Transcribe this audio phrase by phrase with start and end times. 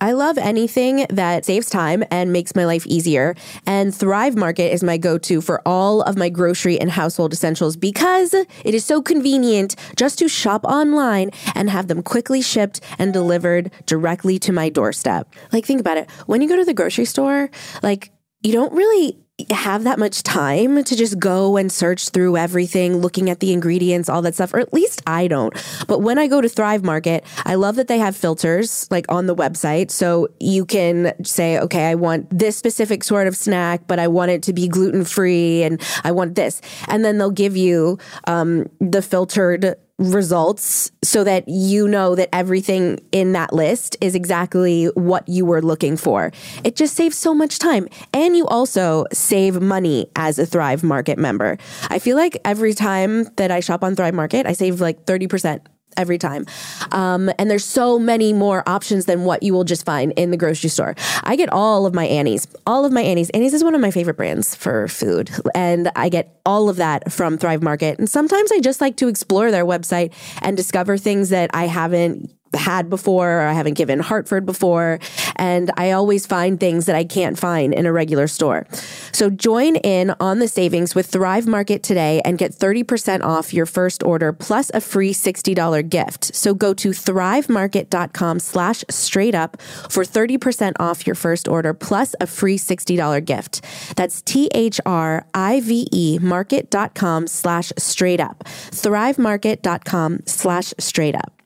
[0.00, 3.34] I love anything that saves time and makes my life easier.
[3.66, 7.76] And Thrive Market is my go to for all of my grocery and household essentials
[7.76, 13.12] because it is so convenient just to shop online and have them quickly shipped and
[13.12, 15.32] delivered directly to my doorstep.
[15.52, 16.08] Like, think about it.
[16.26, 17.50] When you go to the grocery store,
[17.82, 18.12] like,
[18.42, 19.18] you don't really
[19.50, 24.08] have that much time to just go and search through everything, looking at the ingredients,
[24.08, 25.54] all that stuff, or at least I don't.
[25.86, 29.26] But when I go to Thrive Market, I love that they have filters like on
[29.26, 29.90] the website.
[29.90, 34.32] So you can say, okay, I want this specific sort of snack, but I want
[34.32, 36.60] it to be gluten free and I want this.
[36.88, 43.00] And then they'll give you um, the filtered results so that you know that everything
[43.12, 46.32] in that list is exactly what you were looking for.
[46.64, 47.88] It just saves so much time.
[48.12, 51.58] And you also save money as a Thrive Market member.
[51.88, 55.60] I feel like every time that I shop on Thrive Market, I save like 30%
[55.96, 56.46] every time.
[56.92, 60.36] Um, and there's so many more options than what you will just find in the
[60.36, 60.94] grocery store.
[61.24, 63.30] I get all of my Annie's, all of my Annie's.
[63.30, 65.30] Annie's is one of my favorite brands for food.
[65.54, 67.98] And I get all of that from Thrive Market.
[67.98, 72.30] And sometimes I just like to explore their website and discover things that I haven't
[72.54, 74.98] had before or I haven't given Hartford before.
[75.36, 78.66] And I always find things that I can't find in a regular store.
[79.12, 83.66] So join in on the savings with Thrive Market today and get 30% off your
[83.66, 86.34] first order plus a free $60 gift.
[86.34, 92.26] So go to thrivemarket.com slash straight up for 30% off your first order plus a
[92.26, 93.64] free $60 gift.
[93.96, 98.44] That's T-H-R-I-V-E market.com slash straight up.
[98.44, 101.42] Thrivemarket.com slash straight up.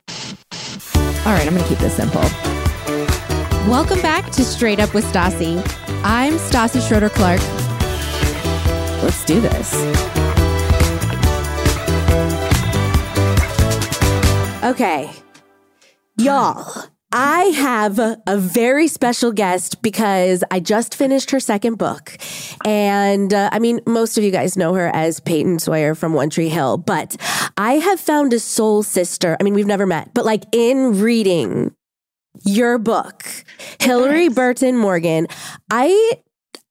[1.25, 2.21] All right, I'm going to keep this simple.
[3.71, 5.59] Welcome back to Straight Up with Stassi.
[6.03, 7.41] I'm Stassi Schroeder Clark.
[9.05, 9.73] Let's do this.
[14.65, 15.11] Okay.
[16.17, 22.17] Y'all, I have a very special guest because I just finished her second book.
[22.65, 26.31] And uh, I mean, most of you guys know her as Peyton Sawyer from One
[26.31, 27.17] Tree Hill, but
[27.59, 29.37] I have found a soul sister.
[29.39, 31.75] I mean, we've never met, but like in reading
[32.47, 33.25] your book,
[33.79, 35.27] Hilarie Burton Morgan,
[35.71, 36.13] I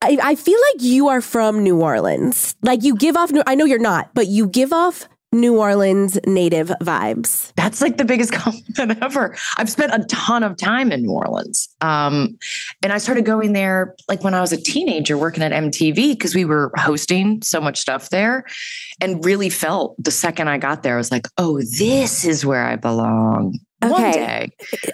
[0.03, 2.55] I, I, feel like you are from New Orleans.
[2.63, 6.67] Like you give off, I know you're not, but you give off New Orleans native
[6.81, 7.53] vibes.
[7.55, 9.35] That's like the biggest compliment ever.
[9.57, 11.69] I've spent a ton of time in New Orleans.
[11.79, 12.37] Um,
[12.83, 16.35] and I started going there like when I was a teenager working at MTV because
[16.35, 18.43] we were hosting so much stuff there
[18.99, 22.63] and really felt the second I got there, I was like, oh, this is where
[22.63, 23.59] I belong.
[23.83, 24.49] Okay.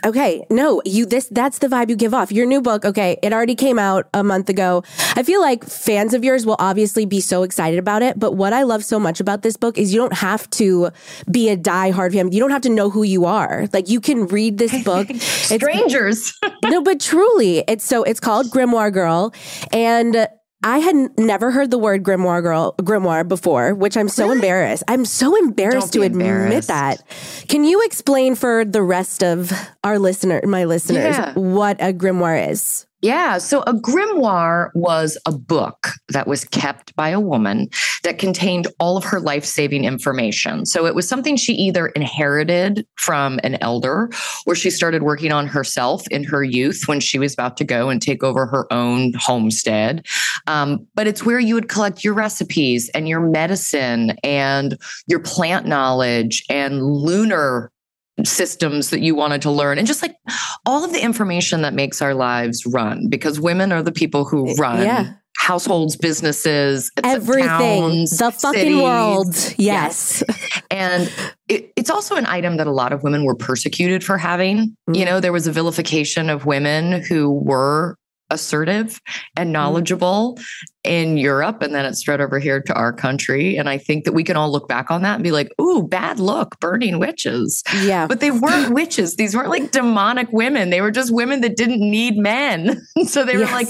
[0.05, 0.45] Okay.
[0.49, 2.31] No, you this that's the vibe you give off.
[2.31, 4.83] Your new book, okay, it already came out a month ago.
[5.15, 8.53] I feel like fans of yours will obviously be so excited about it, but what
[8.53, 10.89] I love so much about this book is you don't have to
[11.29, 12.31] be a die-hard fan.
[12.31, 13.67] You don't have to know who you are.
[13.73, 15.09] Like you can read this book.
[15.17, 16.33] Strangers.
[16.63, 19.33] no, but truly, it's so it's called Grimoire Girl
[19.71, 20.27] and
[20.63, 24.37] I had never heard the word grimoire girl grimoire before, which I'm so really?
[24.37, 24.83] embarrassed.
[24.87, 27.03] I'm so embarrassed to admit that.
[27.47, 29.51] Can you explain for the rest of
[29.83, 31.33] our listener, my listeners, yeah.
[31.33, 32.86] what a grimoire is?
[33.01, 33.37] Yeah.
[33.37, 37.69] So a grimoire was a book that was kept by a woman
[38.03, 40.65] that contained all of her life saving information.
[40.65, 44.09] So it was something she either inherited from an elder
[44.47, 47.89] or she started working on herself in her youth when she was about to go
[47.89, 50.03] and take over her own homestead.
[50.47, 54.75] Um, but it's where you would collect your recipes and your medicine and
[55.05, 57.71] your plant knowledge and lunar
[58.23, 60.15] systems that you wanted to learn and just like
[60.65, 64.53] all of the information that makes our lives run because women are the people who
[64.55, 65.13] run yeah.
[65.37, 68.81] households businesses everything towns, the fucking cities.
[68.81, 70.23] world yes, yes.
[70.71, 71.13] and
[71.47, 74.95] it, it's also an item that a lot of women were persecuted for having mm-hmm.
[74.95, 77.97] you know there was a vilification of women who were
[78.29, 79.01] assertive
[79.35, 79.53] and mm-hmm.
[79.53, 80.37] knowledgeable
[80.83, 84.13] in Europe and then it spread over here to our country and I think that
[84.13, 87.61] we can all look back on that and be like ooh bad look burning witches
[87.83, 91.57] yeah but they weren't witches these weren't like demonic women they were just women that
[91.57, 93.49] didn't need men so they yes.
[93.49, 93.67] were like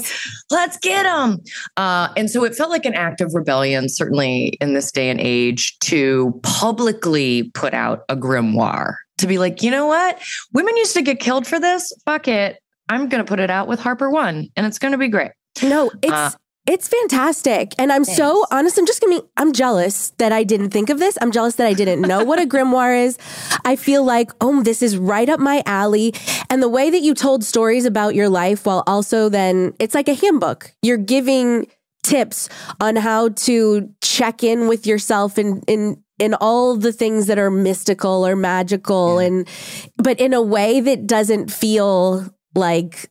[0.50, 1.38] let's get them
[1.76, 5.20] uh, and so it felt like an act of rebellion certainly in this day and
[5.20, 10.20] age to publicly put out a grimoire to be like, you know what?
[10.52, 11.92] Women used to get killed for this.
[12.06, 12.58] Fuck it.
[12.88, 15.32] I'm going to put it out with HarperOne, and it's going to be great.
[15.62, 16.12] No, it's.
[16.12, 16.30] Uh,
[16.68, 17.72] it's fantastic.
[17.78, 18.18] And I'm thanks.
[18.18, 18.78] so honest.
[18.78, 21.16] I'm just gonna be, I'm jealous that I didn't think of this.
[21.22, 23.16] I'm jealous that I didn't know what a grimoire is.
[23.64, 26.12] I feel like, oh, this is right up my alley.
[26.50, 30.08] And the way that you told stories about your life while also then it's like
[30.08, 30.70] a handbook.
[30.82, 31.68] You're giving
[32.02, 32.50] tips
[32.80, 37.50] on how to check in with yourself in, in in all the things that are
[37.50, 39.28] mystical or magical yeah.
[39.28, 39.48] and
[39.96, 43.10] but in a way that doesn't feel like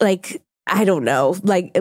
[0.00, 1.76] like I don't know, like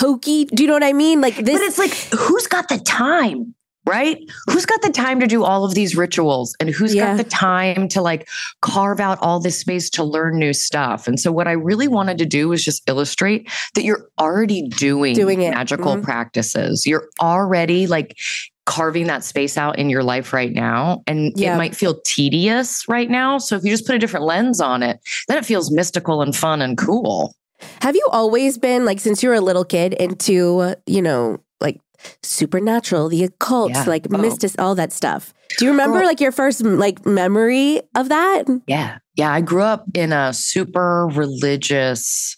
[0.00, 0.44] hokey.
[0.46, 1.20] Do you know what I mean?
[1.20, 3.54] Like this But it's like, who's got the time?
[3.86, 4.18] Right?
[4.50, 7.06] Who's got the time to do all of these rituals and who's Yeah.
[7.06, 8.28] got the time to like
[8.60, 11.08] carve out all this space to learn new stuff?
[11.08, 15.14] And so, what I really wanted to do was just illustrate that you're already doing,
[15.14, 15.52] Doing it.
[15.54, 16.02] magical Mhm.
[16.02, 16.86] practices.
[16.86, 18.18] You're already like
[18.68, 21.02] carving that space out in your life right now.
[21.06, 21.54] And Yeah.
[21.54, 23.38] it might feel tedious right now.
[23.38, 26.36] So, if you just put a different lens on it, then it feels mystical and
[26.36, 27.34] fun and cool.
[27.82, 31.80] Have you always been like since you were a little kid into, you know, like
[32.22, 33.84] supernatural, the occult, Yeah.
[33.86, 34.18] like Oh.
[34.18, 35.32] mystic, all that stuff?
[35.58, 38.44] Do you remember like your first like memory of that?
[38.66, 38.98] Yeah.
[39.16, 39.32] Yeah.
[39.32, 42.36] I grew up in a super religious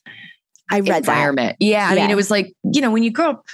[0.70, 0.98] I read that.
[0.98, 1.56] environment.
[1.58, 1.88] Yeah.
[1.90, 3.44] I mean, it was like, you know, when you grow up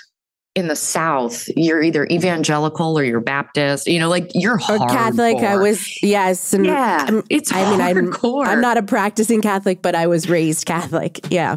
[0.56, 5.36] in the South, you're either evangelical or you're Baptist, you know, like you're Or Catholic.
[5.36, 7.04] I was yes, and Yeah.
[7.06, 8.46] I'm- it's I mean, I'm- hardcore.
[8.46, 11.20] I'm not a practicing Catholic, but I was raised Catholic.
[11.30, 11.56] Yeah.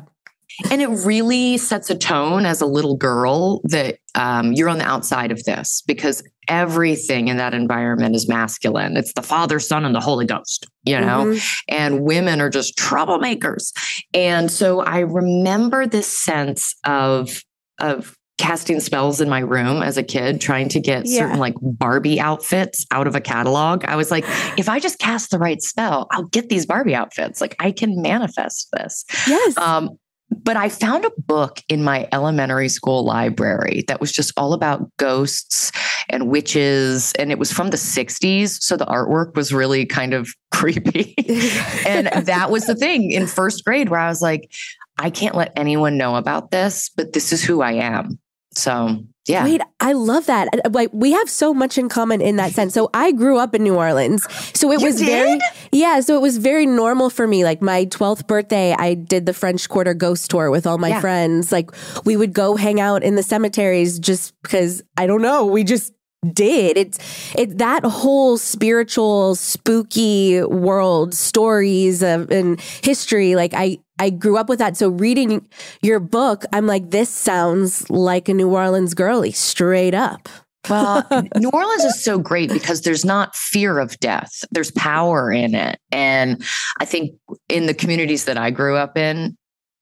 [0.70, 4.84] and it really sets a tone as a little girl that um, you're on the
[4.84, 8.98] outside of this because everything in that environment is masculine.
[8.98, 11.28] It's the Father, Son, and the Holy Ghost, you know?
[11.28, 11.42] Mhm.
[11.70, 13.72] and women are just troublemakers.
[14.14, 17.42] And so I remember this sense of
[17.80, 21.20] of casting spells in my room as a kid, trying to get Yeah.
[21.20, 23.86] certain like Barbie outfits out of a catalog.
[23.86, 24.24] I was like,
[24.58, 27.42] if I just cast the right spell, I'll get these Barbie outfits.
[27.42, 29.06] Like I can manifest this.
[29.28, 29.58] Yes.
[29.58, 30.00] Um,
[30.32, 34.90] but I found a book in my elementary school library that was just all about
[34.98, 35.72] ghosts
[36.08, 37.14] and witches.
[37.20, 38.62] And it was from the 60s.
[38.62, 41.14] So the artwork was really kind of creepy.
[41.86, 44.50] and that was the thing in first grade where I was like,
[44.98, 48.20] I can't let anyone know about this, but this is who I am.
[48.56, 49.44] So, yeah.
[49.44, 50.48] Wait, I love that.
[50.66, 52.74] Uh, Like we have so much in common in that sense.
[52.74, 54.26] So I grew up in New Orleans.
[54.58, 55.40] So it You was very?
[55.72, 57.44] Yeah, so it was very normal for me.
[57.44, 61.00] Like my 12th birthday, I did the French Quarter ghost tour with all my Yeah.
[61.02, 61.52] friends.
[61.52, 61.70] Like
[62.06, 65.94] we would go hang out in the cemeteries just because I don't know, we just
[66.34, 66.76] did.
[66.76, 67.00] It's
[67.38, 74.50] it that whole spiritual spooky world stories of and history like I I grew up
[74.50, 74.78] with that.
[74.78, 75.48] So reading
[75.82, 80.30] your book, I'm like this sounds like a New Orleans girly straight up.
[80.70, 81.06] Well,
[81.36, 84.44] New Orleans is so great because there's not fear of death.
[84.52, 85.80] There's power in it.
[85.92, 86.44] And
[86.80, 87.12] I think
[87.48, 89.38] in the communities that I grew up in,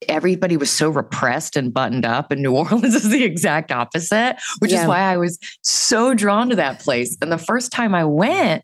[0.07, 2.31] everybody was so repressed and buttoned up.
[2.31, 4.81] And New Orleans is the exact opposite, which Yeah.
[4.83, 7.17] is why I was so drawn to that place.
[7.21, 8.63] And the first time I went,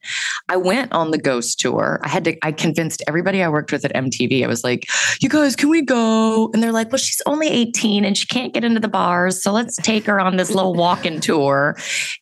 [0.50, 2.00] I went on the ghost tour.
[2.03, 4.44] I had to, I convinced everybody I worked with at MTV.
[4.44, 4.85] I was like,
[5.21, 6.50] you guys, can we go?
[6.53, 9.41] And they're like, well, she's only 18 and she can't get into the bars.
[9.41, 11.77] So let's take her on this little walk-in tour.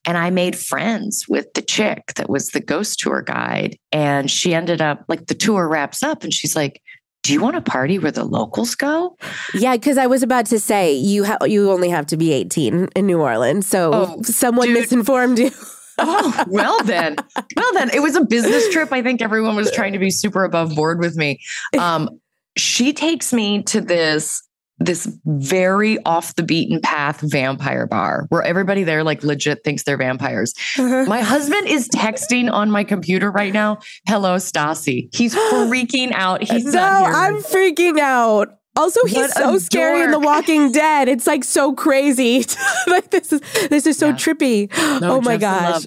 [0.05, 3.77] And I made friends with the chick that was the ghost tour guide.
[3.91, 6.81] And she ended up like the tour wraps up and she's like,
[7.23, 9.15] do you want to party where the locals go?
[9.53, 12.89] Yeah, because I was about to say you ha- you only have to be 18
[12.95, 13.67] in New Orleans.
[13.67, 14.79] So Oh, someone dude.
[14.79, 15.51] misinformed you.
[16.03, 17.15] Oh, well then.
[17.55, 17.91] Well then.
[17.93, 18.91] It was a business trip.
[18.91, 21.39] I think everyone was trying to be super above board with me.
[21.77, 22.09] Um,
[22.57, 24.41] she takes me to this
[24.85, 29.97] this very off the beaten path vampire bar where everybody there like legit thinks they're
[29.97, 30.53] vampires.
[30.77, 33.79] My husband is texting on my computer right now.
[34.07, 35.13] Hello, Stassi.
[35.15, 36.43] He's freaking out.
[36.43, 36.81] He's no.
[36.81, 38.49] I'm freaking out.
[38.75, 40.19] Also, he's What so scary in The.
[40.19, 41.09] Walking Dead.
[41.09, 42.45] It's like so crazy.
[42.87, 44.13] like this is this is so Yeah.
[44.13, 44.71] trippy.
[45.01, 45.85] No, oh my gosh.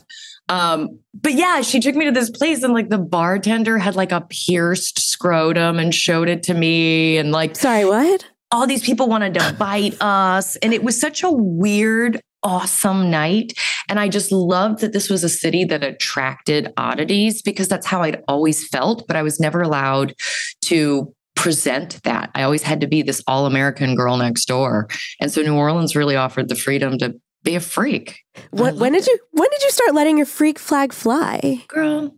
[0.51, 4.13] Um, but yeah, she took me to this place and like the bartender had like
[4.13, 7.17] a pierced scrotum and showed it to me.
[7.17, 8.27] And like Sorry, what?
[8.55, 10.57] All these people wanted to bite us.
[10.57, 13.53] And it was such a weird, awesome night.
[13.89, 18.03] And I just loved that this was a city that attracted oddities because that's how
[18.03, 20.15] I'd always felt, but I was never allowed
[20.63, 22.31] to present that.
[22.35, 24.89] I always had to be this all American girl next door.
[25.21, 28.21] And so New Orleans really offered the freedom to be a freak.
[28.51, 31.63] When, when loved did you when did you start letting your freak flag fly?
[31.69, 32.15] Girl.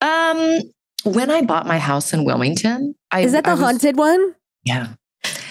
[0.00, 0.60] Um,
[1.04, 4.34] when I bought my house in Wilmington, I Is that the I was- haunted one?
[4.64, 4.88] Yeah.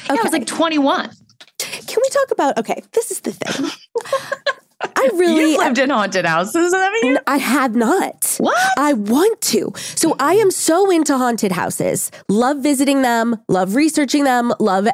[0.10, 1.10] Yeah, I was like 21.
[1.58, 3.70] Can we talk about okay, this is the thing.
[4.96, 7.18] I really You've lived in haunted houses, haven't you?
[7.28, 8.36] I have not.
[8.40, 8.58] What?
[8.78, 9.72] I want to.
[9.76, 12.12] So I am so into haunted houses.
[12.30, 14.88] Love visiting them, love researching them, love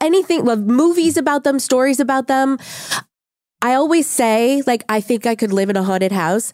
[0.00, 2.58] anything, love movies about them, stories about them.
[3.62, 6.52] I always say, like, I think I could live in a haunted house,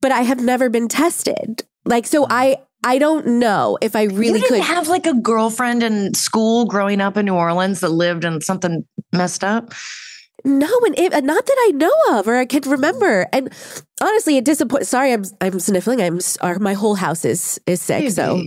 [0.00, 1.64] but I have never been tested.
[1.84, 4.60] Like, so I I don't know if I really could.
[4.60, 8.84] have like a girlfriend in school growing up in New Orleans that lived in something
[9.12, 9.72] messed up?
[10.44, 13.26] No, and it, not that I know of or I can remember.
[13.32, 13.52] And
[14.00, 14.88] honestly, it disappoints.
[14.88, 16.00] Sorry, I'm I'm sniffling.
[16.00, 18.10] I'm or my whole house is is sick.
[18.10, 18.42] So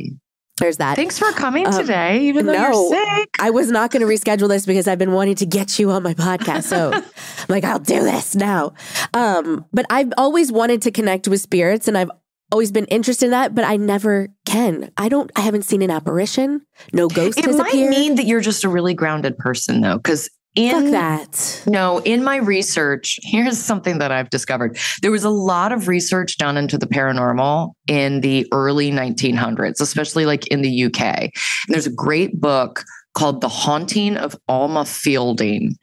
[0.58, 0.96] There's that.
[0.96, 2.90] Thanks for coming Um, today, even though no.
[2.90, 3.30] you're sick.
[3.40, 6.02] I was not going to reschedule this because I've been wanting to get you on
[6.02, 6.64] my podcast.
[6.64, 7.04] So I'm
[7.50, 8.74] like, I'll do this now.
[9.14, 12.10] Um, but I've always wanted to connect with spirits and I've
[12.52, 14.92] always been interested in that, but I never can.
[14.98, 16.62] I don't, I haven't seen an apparition.
[16.92, 17.90] No ghost It might appeared.
[17.90, 21.64] mean that you're just a really grounded person, though, because in Fuck that.
[21.66, 24.78] No, in my research, here's something that I've discovered.
[25.02, 30.28] There was a lot of research done into the paranormal in the early 1900s, especially
[30.28, 31.02] like in the UK.
[31.04, 31.32] And
[31.70, 32.84] there's a great book
[33.14, 35.76] called The Haunting of Alma Fielding.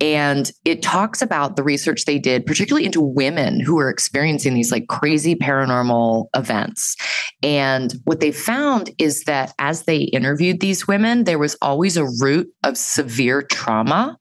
[0.00, 4.70] And it talks about the research they did, particularly into women who were experiencing these
[4.70, 6.96] like crazy paranormal events.
[7.42, 12.06] And what they found is that as they interviewed these women, there was always a
[12.20, 14.16] root of severe trauma.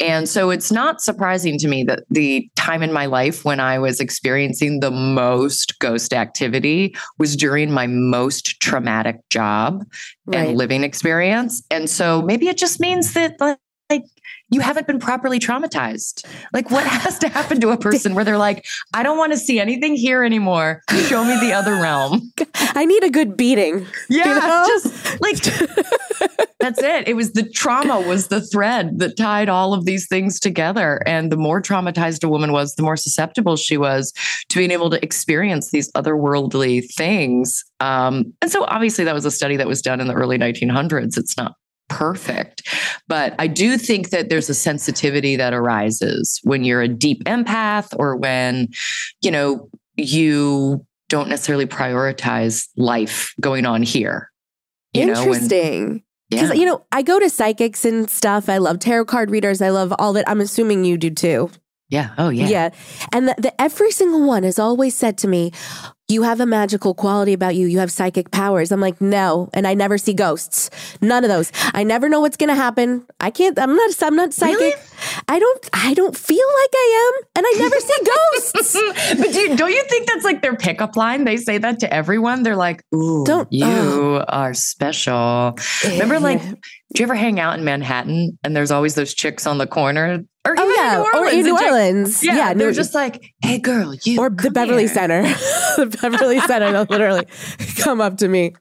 [0.00, 3.78] And so it's not surprising to me that the time in my life when I
[3.78, 9.84] was experiencing the most ghost activity was during my most traumatic job
[10.26, 10.48] Right.
[10.48, 11.62] and living experience.
[11.70, 13.58] And so maybe it just means that like,
[13.90, 14.04] like
[14.50, 16.24] you haven't been properly traumatized.
[16.52, 18.64] Like what has to happen to a person where they're like,
[18.94, 20.82] I don't want to see anything here anymore.
[21.08, 22.32] Show me the other realm.
[22.54, 23.86] I need a good beating.
[24.08, 24.64] Yeah, know?
[24.66, 25.36] just like
[26.84, 27.08] it.
[27.08, 31.00] It was the trauma was the thread that tied all of these things together.
[31.06, 34.12] And the more traumatized a woman was, the more susceptible she was
[34.50, 37.64] to being able to experience these otherworldly things.
[37.80, 41.18] Um, and so, obviously, that was a study that was done in the early 1900s.
[41.18, 41.54] It's not
[41.88, 42.62] perfect,
[43.08, 47.94] but I do think that there's a sensitivity that arises when you're a deep empath
[47.98, 48.68] or when,
[49.20, 54.30] you know, you don't necessarily prioritize life going on here.
[54.94, 56.02] You know, when- Interesting.
[56.34, 56.60] Because, yeah.
[56.60, 58.48] you know, I go to psychics and stuff.
[58.48, 59.62] I love tarot card readers.
[59.62, 60.28] I love all that.
[60.28, 61.50] I'm assuming you do too.
[61.94, 62.10] Yeah.
[62.18, 62.48] Oh, yeah.
[62.48, 62.70] Yeah.
[63.12, 65.52] And the, the, every single one has always said to me,
[66.08, 67.66] you have a magical quality about you.
[67.68, 68.72] You have psychic powers.
[68.72, 69.48] I'm like, no.
[69.54, 70.68] And I never see ghosts.
[71.00, 71.52] None of those.
[71.72, 73.06] I never know what's going to happen.
[73.20, 74.58] I can't, I'm not, I'm not psychic.
[74.58, 74.74] Really?
[75.28, 77.28] I don't, I don't feel like I am.
[77.36, 79.20] And I never see ghosts.
[79.22, 81.24] but do you, don't you think that's like their pickup line?
[81.24, 82.42] They say that to everyone.
[82.42, 84.24] They're like, "Ooh, Don't- you oh.
[84.28, 88.94] are special." Remember, eh, like, do you ever hang out in Manhattan and there's always
[88.94, 90.22] those chicks on the corner?
[90.46, 92.22] Or Oh yeah, in New or in New Orleans.
[92.22, 94.92] Yeah, Yeah, they're New- just like, "Hey, girl, you." or the Beverly here.
[94.92, 95.22] Center.
[95.76, 97.26] the Beverly Center, they'll literally
[97.78, 98.52] come up to me.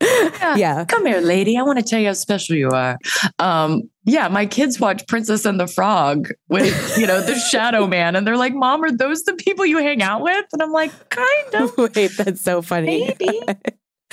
[0.56, 0.86] Yeah.
[0.86, 1.58] Come here, lady.
[1.58, 2.98] I want to tell you how special you are.
[3.40, 8.16] Um, yeah, my kids watch Princess and the Frog with, you know, the Shadow Man,
[8.16, 10.92] and they're like, "Mom, are those the people you hang out with?" And I'm like,
[11.10, 13.14] "Kind of, Wait, that's so funny.
[13.20, 13.42] maybe."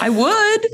[0.00, 0.66] I would.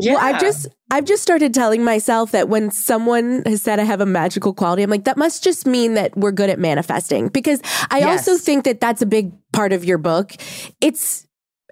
[0.00, 3.84] Yeah, Well, I've just I've just started telling myself that when someone has said I
[3.84, 7.28] have a magical quality, I'm like that must just mean that we're good at manifesting
[7.28, 10.32] because I also think that that's a big part of your book.
[10.80, 11.26] It's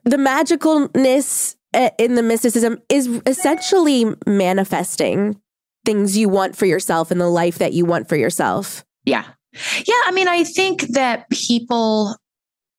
[0.04, 5.40] the magicalness uh, in the mysticism is essentially manifesting
[5.84, 8.84] things you want for yourself and the life that you want for yourself.
[9.04, 9.24] Yeah.
[9.52, 10.00] Yeah.
[10.06, 12.16] I mean, I think that people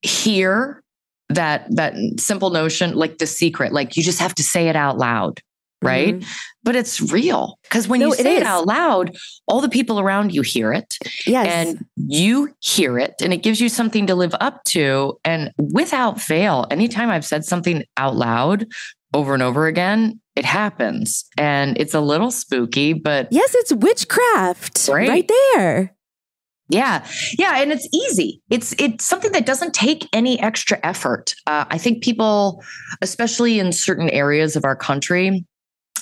[0.02, 0.84] hear
[1.30, 4.98] that that simple notion, like the secret, like you just have to say it out
[4.98, 5.42] loud,
[5.82, 6.20] right?
[6.20, 6.26] Mhm.
[6.64, 7.58] But it's real.
[7.64, 8.48] Because when No, you it say it is.
[8.48, 9.16] out loud,
[9.48, 11.48] all the people around you hear it Yes.
[11.48, 15.18] and you hear it and it gives you something to live up to.
[15.24, 18.66] And without fail, anytime I've said something out loud
[19.14, 21.24] over and over again, it happens.
[21.38, 25.08] And it's a little spooky, but yes, it's witchcraft Right.
[25.10, 25.95] right there.
[26.70, 27.06] Yeah,
[27.38, 28.42] yeah, and it's easy.
[28.50, 31.36] It's it's something that doesn't take any extra effort.
[31.46, 32.64] Uh, I think people,
[33.02, 35.46] especially in certain areas of our country,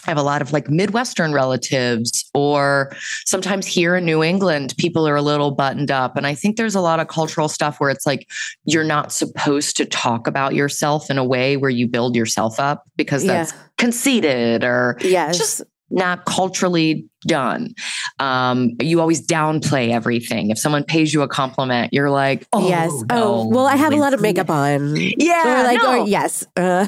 [0.05, 5.15] have a lot of like Midwestern relatives, or sometimes here in New England, people are
[5.15, 6.15] a little buttoned up.
[6.17, 8.29] And I think there's a lot of cultural stuff where it's like
[8.65, 12.83] you're not supposed to talk about yourself in a way where you build yourself up
[12.97, 15.37] because that's conceited or Yes.
[15.37, 15.61] just
[15.93, 17.73] not culturally done.
[18.19, 20.49] Um, you always downplay everything.
[20.49, 22.91] If someone pays you a compliment, you're like, oh, yes.
[22.91, 24.95] no, oh, well, I have a lot of makeup on.
[24.97, 26.45] Yeah, or like, no, or yes.
[26.55, 26.87] Uh,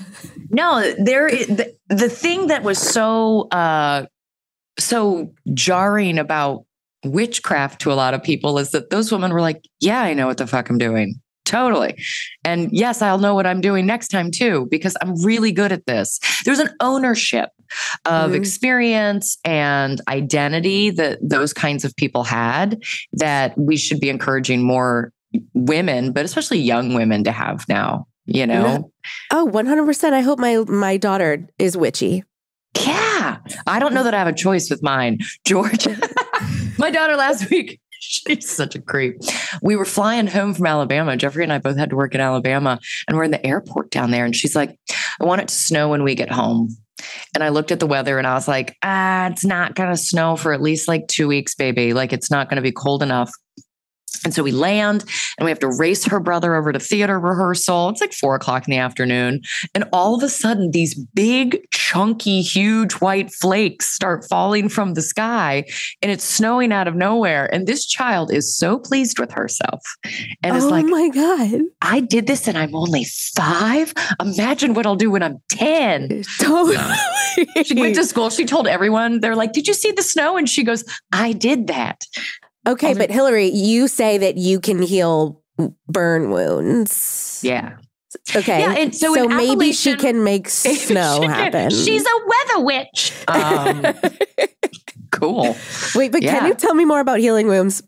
[0.50, 0.94] no.
[0.98, 4.08] There, the, the thing that was so uh,
[4.78, 6.66] so jarring about
[7.06, 10.28] witchcraft to a lot of people is that those women were like, yeah, I know
[10.28, 11.22] what the fuck I'm doing.
[11.46, 11.96] Totally.
[12.44, 15.86] And yes, I'll know what I'm doing next time too, because I'm really good at
[15.86, 16.20] this.
[16.44, 17.50] There's an ownership
[18.06, 18.36] of Mhm.
[18.36, 22.82] experience and identity that those kinds of people had
[23.14, 25.12] that we should be encouraging more
[25.54, 28.92] women, but especially young women to have now, you know?
[29.32, 30.14] oh, 100%.
[30.14, 32.24] I hope my, my daughter is witchy.
[32.86, 33.38] Yeah.
[33.68, 35.20] I don't know that I have a choice with mine.
[35.46, 35.88] George,
[36.78, 39.18] my daughter last week, she's such a creep.
[39.62, 41.16] We were flying home from Alabama.
[41.18, 44.12] Jeffrey and I both had to work in Alabama, and we're in the airport down
[44.12, 44.26] there.
[44.26, 44.78] And she's like,
[45.20, 46.76] I want it to snow when we get home.
[47.34, 49.98] And I looked at the weather and I was like, ah, it's not going to
[49.98, 51.94] snow for at least like two weeks, baby.
[51.94, 53.32] Like it's not going to be cold enough.
[54.24, 55.04] And so we land
[55.38, 57.90] and we have to race her brother over to theater rehearsal.
[57.90, 59.42] It's like four o'clock in the afternoon.
[59.74, 65.02] And all of a sudden, these big, chunky, huge white flakes start falling from the
[65.02, 65.66] sky
[66.02, 67.54] and it's snowing out of nowhere.
[67.54, 69.82] And this child is so pleased with herself.
[70.44, 71.62] And it's oh like, oh my God.
[71.82, 73.06] I did this and I'm only
[73.36, 73.94] five.
[74.20, 76.24] Imagine what I'll do when I'm 10.
[76.40, 76.78] Totally.
[77.64, 78.30] She went to school.
[78.30, 80.38] She told everyone, they're like, Did you see the snow?
[80.38, 82.04] And she goes, I did that.
[82.68, 85.42] Okay, but Hilarie, you say that you can heal
[85.88, 87.40] burn wounds.
[87.44, 87.78] Yeah.
[88.36, 88.60] Okay.
[88.62, 91.70] Yeah, and so in maybe she can make snow She can- happen.
[91.70, 93.14] She's a weather witch.
[93.28, 93.86] Um,
[95.12, 95.56] cool.
[95.96, 97.84] Wait, but can you tell me more about healing wounds?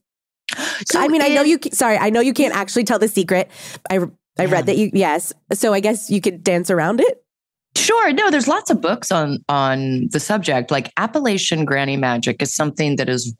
[0.86, 1.60] So I mean, I know you.
[1.74, 3.50] Sorry, I know you can't actually tell the secret.
[3.90, 4.52] I I Yeah.
[4.52, 5.34] read that you yes.
[5.54, 7.24] So I guess you could dance around it.
[7.76, 8.12] Sure.
[8.14, 10.72] No, there's lots of books on on the subject.
[10.72, 13.34] Like Appalachian granny magic is something that is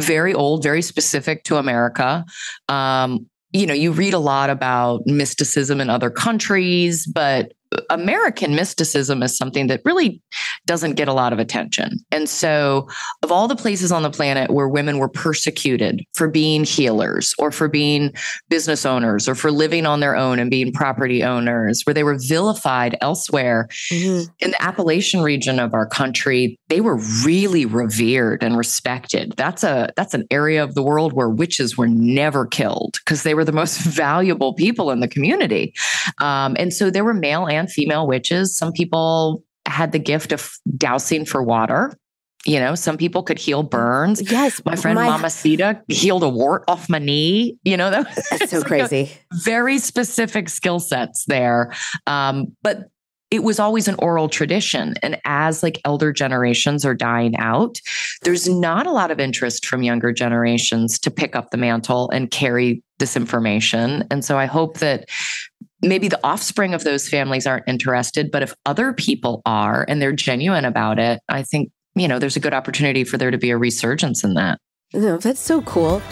[0.00, 2.24] very old, very specific to America.
[2.68, 7.52] Um, you know, you read a lot about mysticism in other countries, but
[7.90, 10.22] American mysticism is something that really
[10.66, 11.98] doesn't get a lot of attention.
[12.10, 12.88] And so,
[13.22, 17.50] of all the places on the planet where women were persecuted for being healers or
[17.50, 18.12] for being
[18.48, 22.18] business owners or for living on their own and being property owners, where they were
[22.18, 29.34] vilified elsewhere, in the Appalachian region of our country, they were really revered and respected.
[29.36, 33.34] That's a that's an area of the world where witches were never killed because they
[33.34, 35.74] were the most valuable people in the community.
[36.18, 38.56] Um, and so there were male and female witches.
[38.56, 41.98] Some people had the gift of dowsing for water.
[42.46, 44.22] You know, some people could heal burns.
[44.30, 47.58] Yes, My friend Mama Sita healed a wart off my knee.
[47.64, 49.10] You know, that was That's so it's like crazy.
[49.44, 51.74] very specific skill sets there.
[52.06, 52.88] Um, but
[53.30, 54.94] it was always an oral tradition.
[55.02, 57.80] And as like elder generations are dying out,
[58.22, 62.30] there's not a lot of interest from younger generations to pick up the mantle and
[62.30, 64.04] carry this information.
[64.10, 65.08] And so I hope that
[65.82, 70.12] maybe the offspring of those families aren't interested, but if other people are and they're
[70.12, 73.50] genuine about it, I think, you know, there's a good opportunity for there to be
[73.50, 74.58] a resurgence in that.
[74.94, 76.02] No, that's so cool.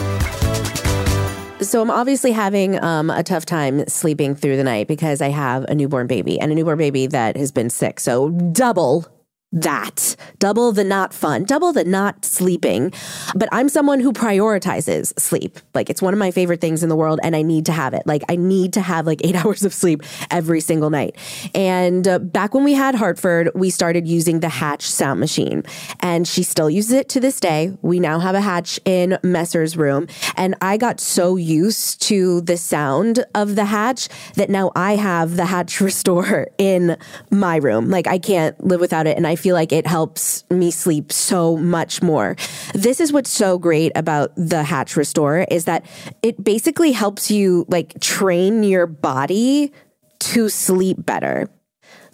[1.63, 5.65] So I'm obviously having um, a tough time sleeping through the night because I have
[5.65, 7.99] a newborn baby and a newborn baby that has been sick.
[7.99, 9.07] So double
[9.53, 12.93] that, double the not fun, double the not sleeping.
[13.35, 15.59] But I'm someone who prioritizes sleep.
[15.73, 17.95] Like it's one of my favorite things in the world, and I need to have
[17.95, 18.03] it.
[18.07, 21.17] Like I need to have like eight hours of sleep every single night.
[21.55, 25.63] And uh, back when we had Hartford, we started using the Hatch sound machine,
[26.01, 27.77] and she still uses it to this day.
[27.83, 32.57] We now have a Hatch in Messer's room, and I got so used to the
[32.57, 36.97] sound of the Hatch that now I have the Hatch Restore in
[37.31, 37.91] my room.
[37.91, 41.57] Like I can't live without it, and I feel like it helps me sleep so
[41.57, 42.37] much more.
[42.75, 45.85] This is what's so great about the Hatch Restore is that
[46.23, 49.73] it basically helps you like train your body
[50.19, 51.49] to sleep better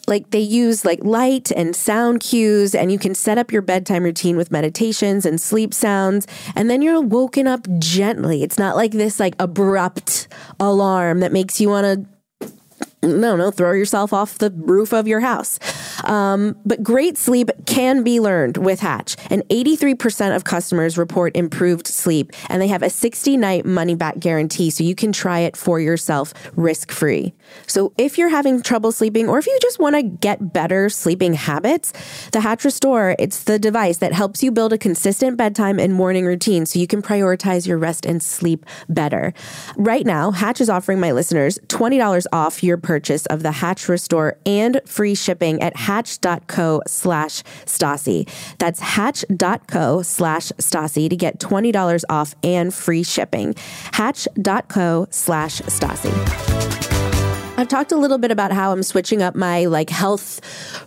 [0.09, 4.03] like they use like light and sound cues and you can set up your bedtime
[4.03, 8.93] routine with meditations and sleep sounds and then you're woken up gently it's not like
[8.93, 12.12] this like abrupt alarm that makes you want to
[13.03, 15.59] no, no, throw yourself off the roof of your house.
[16.05, 19.17] Um, but great sleep can be learned with Hatch.
[19.31, 24.19] And 83% of customers report improved sleep, and they have a 60 night money back
[24.19, 27.35] guarantee, so you can try it for yourself risk free.
[27.67, 31.35] So if you're having trouble sleeping, or if you just want to get better sleeping
[31.35, 31.93] habits,
[32.33, 36.25] the Hatch Restore, it's the device that helps you build a consistent bedtime and morning
[36.27, 39.33] routine so you can prioritize your rest and sleep better.
[39.77, 44.39] Right now, Hatch is offering my listeners $20 off your purchase of the Hatch Restore
[44.47, 48.29] and free shipping at hatch.co slash Stassi.
[48.59, 53.55] That's hatch.co slash Stassi to get $20 off and free shipping.
[53.93, 56.92] Hatch.co slash Stassi.
[57.63, 60.41] I've talked a little bit about how I'm switching up my like health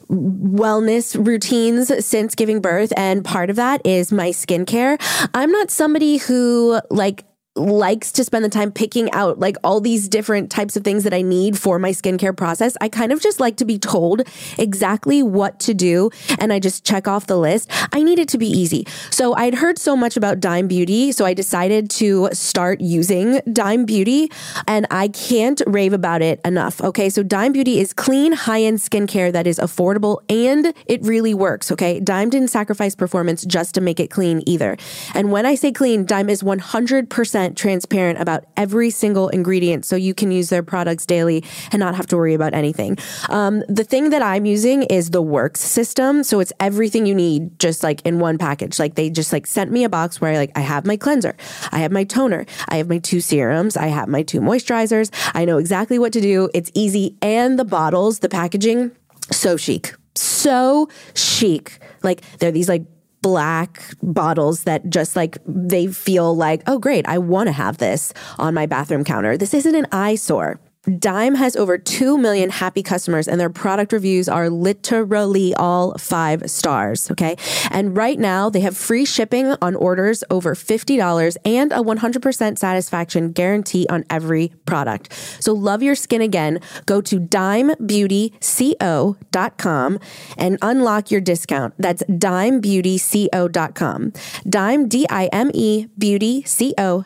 [0.10, 4.98] wellness routines since giving birth and part of that is my skincare.
[5.34, 7.24] I'm not somebody who like
[7.56, 11.14] likes to spend the time picking out like all these different types of things that
[11.14, 12.76] I need for my skincare process.
[12.82, 14.24] I kind of just like to be told
[14.58, 17.70] exactly what to do and I just check off the list.
[17.94, 18.86] I need it to be easy.
[19.10, 23.86] So I'd heard so much about Dime Beauty, so I decided to start using Dime
[23.86, 24.30] Beauty
[24.68, 26.82] and I can't rave about it enough.
[26.82, 31.72] Okay, so Dime Beauty is clean, high-end skincare that is affordable and it really works,
[31.72, 32.02] okay?
[32.02, 34.76] Dime didn't sacrifice performance just to make it clean either.
[35.14, 39.96] And when I say clean, Dime is 100% 100% transparent about every single ingredient so
[39.96, 42.98] you can use their products daily and not have to worry about anything.
[43.30, 46.24] Um, the thing that I'm using is the Works system.
[46.24, 48.80] So it's everything you need just like in one package.
[48.80, 51.36] Like they just like sent me a box where I like I have my cleanser,
[51.72, 55.12] I have my toner, I have my two serums, I have my two moisturizers.
[55.34, 56.50] I know exactly what to do.
[56.54, 58.92] It's easy and the bottles, the packaging,
[59.32, 59.94] so chic.
[60.16, 61.80] So chic.
[62.04, 62.86] Like they're these like
[63.26, 68.14] black bottles that just like they feel like, oh, great, I want to have this
[68.38, 69.36] on my bathroom counter.
[69.36, 70.60] This isn't an eyesore.
[71.00, 76.50] Dime has over 2 million happy customers and their product reviews are literally all five
[76.50, 77.12] stars.
[77.12, 77.36] Okay.
[77.72, 83.32] And right now they have free shipping on orders over $50 and a 100% satisfaction
[83.32, 85.14] guarantee on every product.
[85.40, 86.60] So love your skin again.
[86.86, 90.00] Go to dimebeautyco.com
[90.38, 91.74] and unlock your discount.
[91.80, 94.14] That's dimebeautyco.com.
[94.50, 97.06] Dime, D I M E, beautyco.com.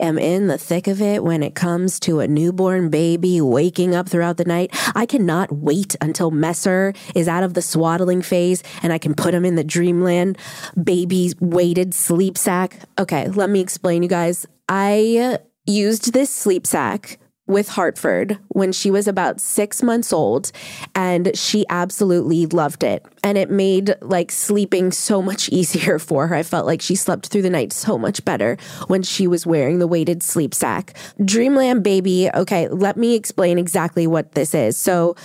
[0.00, 4.08] Am in the thick of it when it comes to a newborn baby waking up
[4.08, 4.70] throughout the night.
[4.94, 9.34] I cannot wait until Messer is out of the swaddling phase and I can put
[9.34, 10.38] him in the dreamland
[10.82, 12.80] baby weighted sleep sack.
[12.98, 14.46] Okay, let me explain, you guys.
[14.68, 20.52] I used this sleep sack with Hartford when she was about six months old,
[20.94, 23.04] and she absolutely loved it.
[23.24, 26.34] And it made like sleeping so much easier for her.
[26.34, 28.56] I felt like she slept through the night so much better
[28.86, 30.96] when she was wearing the weighted sleep sack.
[31.24, 34.76] Dreamland Baby, okay, let me explain exactly what this is.
[34.76, 35.16] So,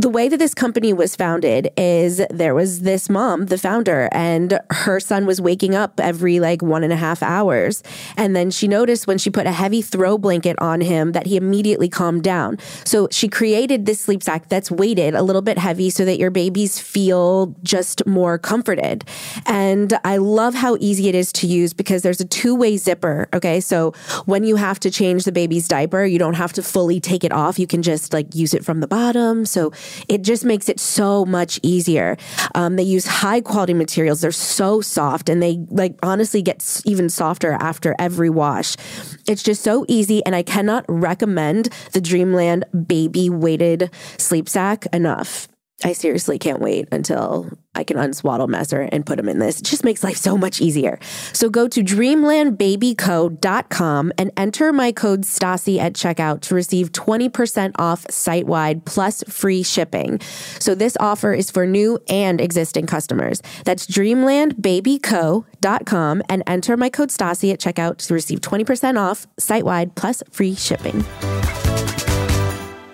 [0.00, 4.58] the way that this company was founded is there was this mom, the founder, and
[4.70, 7.82] her son was waking up every like one and a half hours.
[8.16, 11.36] And then she noticed when she put a heavy throw blanket on him that he
[11.36, 12.56] immediately calmed down.
[12.84, 16.30] So she created this sleep sack that's weighted a little bit heavy so that your
[16.30, 19.04] babies feel just more comforted.
[19.44, 23.28] And I love how easy it is to use because there's a two way zipper.
[23.34, 23.60] Okay.
[23.60, 23.92] So
[24.24, 27.32] when you have to change the baby's diaper, you don't have to fully take it
[27.32, 27.58] off.
[27.58, 29.44] You can just like use it from the bottom.
[29.44, 29.72] So
[30.08, 32.16] it just makes it so much easier.
[32.54, 34.20] Um, they use high quality materials.
[34.20, 38.76] They're so soft and they like honestly get even softer after every wash.
[39.28, 40.24] It's just so easy.
[40.24, 45.48] And I cannot recommend the Dreamland baby weighted sleep sack enough.
[45.82, 49.60] I seriously can't wait until I can unswaddle Messer and put him in this.
[49.60, 50.98] It just makes life so much easier.
[51.32, 58.04] So go to dreamlandbabyco.com and enter my code STASSI at checkout to receive 20% off
[58.10, 60.20] site wide plus free shipping.
[60.58, 63.40] So this offer is for new and existing customers.
[63.64, 69.94] That's dreamlandbabyco.com and enter my code STASSI at checkout to receive 20% off site wide
[69.94, 71.04] plus free shipping.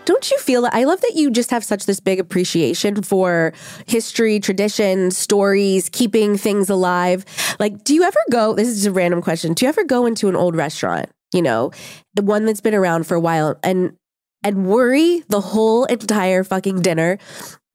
[0.07, 0.73] Don't you feel that?
[0.73, 3.53] I love that you just have such this big appreciation for
[3.87, 7.25] history, tradition, stories, keeping things alive.
[7.59, 8.55] Like, do you ever go?
[8.55, 9.53] This is a random question.
[9.53, 11.73] Do you ever go into an old restaurant, you know,
[12.15, 13.97] the one that's been around for a while and
[14.45, 17.19] and worry the whole entire fucking dinner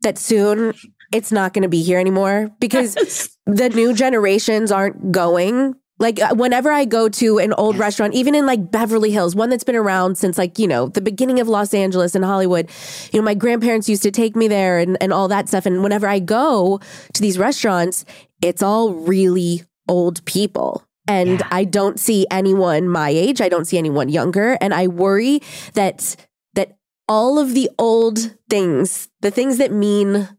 [0.01, 0.73] that soon
[1.11, 6.33] it's not going to be here anymore because the new generations aren't going like uh,
[6.33, 9.75] whenever I go to an old restaurant, even in like Beverly Hills, one that's been
[9.75, 12.69] around since like, you know, the beginning of Los Angeles and Hollywood,
[13.13, 15.65] you know, my grandparents used to take me there and, and all that stuff.
[15.65, 16.79] And whenever I go
[17.13, 18.03] to these restaurants,
[18.41, 20.83] it's all really old people.
[21.07, 21.47] And yeah.
[21.51, 23.39] I don't see anyone my age.
[23.39, 24.57] I don't see anyone younger.
[24.59, 25.41] And I worry
[25.75, 26.15] that
[26.55, 30.29] that all of the old things, the things that mean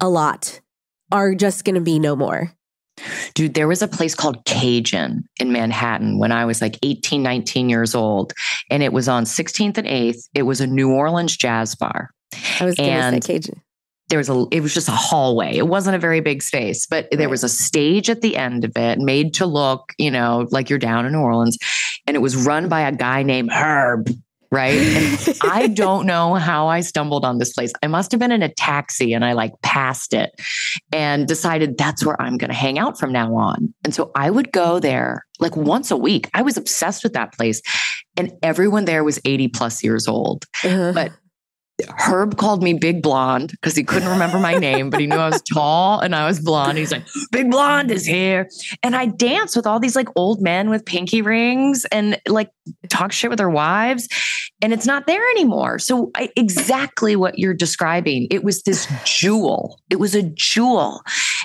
[0.00, 0.60] a lot,
[1.12, 2.54] are just going to be no more.
[3.34, 7.68] Dude, there was a place called Cajun in Manhattan when I was like 18, 19
[7.68, 8.32] years old.
[8.70, 10.28] And it was on 16th and 8th.
[10.34, 12.10] It was a New Orleans jazz bar.
[12.60, 13.60] I was going to say Cajun.
[14.08, 15.56] There was a, it was just a hallway.
[15.56, 18.72] It wasn't a very big space, but there was a stage at the end of
[18.76, 21.56] it made to look, you know, like you're down in New Orleans.
[22.06, 24.10] And it was run by a guy named Herb
[24.54, 24.78] right?
[24.78, 27.72] And I don't know how I stumbled on this place.
[27.82, 30.30] I must have been in a taxi and I like passed it
[30.92, 33.74] and decided that's where I'm going to hang out from now on.
[33.82, 36.30] And so I would go there like once a week.
[36.34, 37.60] I was obsessed with that place.
[38.16, 40.44] And everyone there was 80 plus years old.
[40.62, 40.92] Uh-huh.
[40.94, 41.12] But
[41.98, 45.28] Herb called me Big Blonde because he couldn't remember my name, but he knew I
[45.28, 46.78] was tall and I was blonde.
[46.78, 48.48] He's like, Big Blonde is here.
[48.82, 52.50] And I dance with all these like old men with pinky rings and like
[52.88, 54.08] talk shit with their wives.
[54.62, 55.78] And it's not there anymore.
[55.78, 58.28] So, I, exactly what you're describing.
[58.30, 59.80] It was this jewel.
[59.90, 61.02] It was a jewel.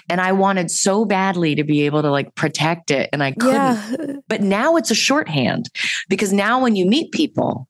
[0.09, 3.09] And I wanted so badly to be able to like protect it.
[3.11, 3.55] And I couldn't.
[3.55, 4.15] Yeah.
[4.27, 5.69] But now it's a shorthand
[6.07, 7.67] because now when you meet people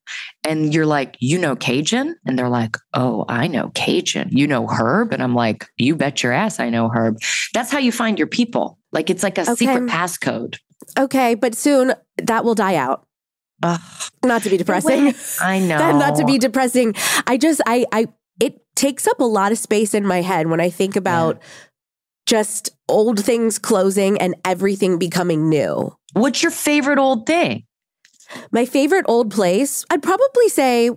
[0.49, 2.15] and you're like, you know Cajun?
[2.25, 4.29] And they're like, oh, I know Cajun.
[4.31, 5.13] You know Herb?
[5.13, 7.17] And I'm like, you bet your ass I know Herb.
[7.53, 8.79] That's how you find your people.
[8.91, 9.55] Like it's like a Okay.
[9.55, 10.57] secret passcode.
[10.97, 13.05] Okay, but soon that will die out.
[13.62, 13.79] Ugh.
[14.25, 15.13] Not to be depressing.
[15.41, 15.77] I know.
[15.97, 16.95] Not to be depressing.
[17.27, 18.07] I just I I
[18.41, 21.41] it takes up a lot of space in my head when I think about
[22.25, 25.93] just old things closing and everything becoming new.
[26.13, 27.65] What's your favorite old thing?
[28.51, 30.89] My favorite old place, I'd probably say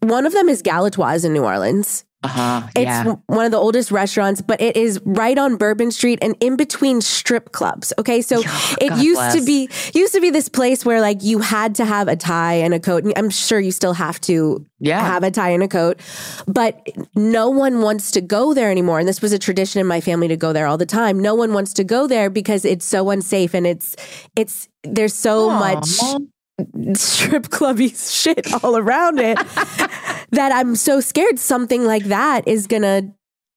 [0.00, 2.04] one of them is Galatoire's in New Orleans.
[2.24, 2.62] Uh huh.
[2.76, 3.14] It's Yeah.
[3.26, 7.00] one of the oldest restaurants, but it is right on Bourbon Street and in between
[7.00, 7.92] strip clubs.
[7.98, 11.24] Okay, so Oh, it God used to be used to be this place where like
[11.24, 13.02] you had to have a tie and a coat.
[13.02, 15.00] And I'm sure you still have to Yeah.
[15.04, 15.98] have a tie and a coat,
[16.46, 16.86] but
[17.16, 19.00] no one wants to go there anymore.
[19.00, 21.18] And this was a tradition in my family to go there all the time.
[21.18, 23.96] No one wants to go there because it's so unsafe and it's
[24.36, 26.18] it's there's so much Aw.
[26.94, 29.36] Strip clubby shit all around it
[30.30, 33.12] that I'm so scared something like that is gonna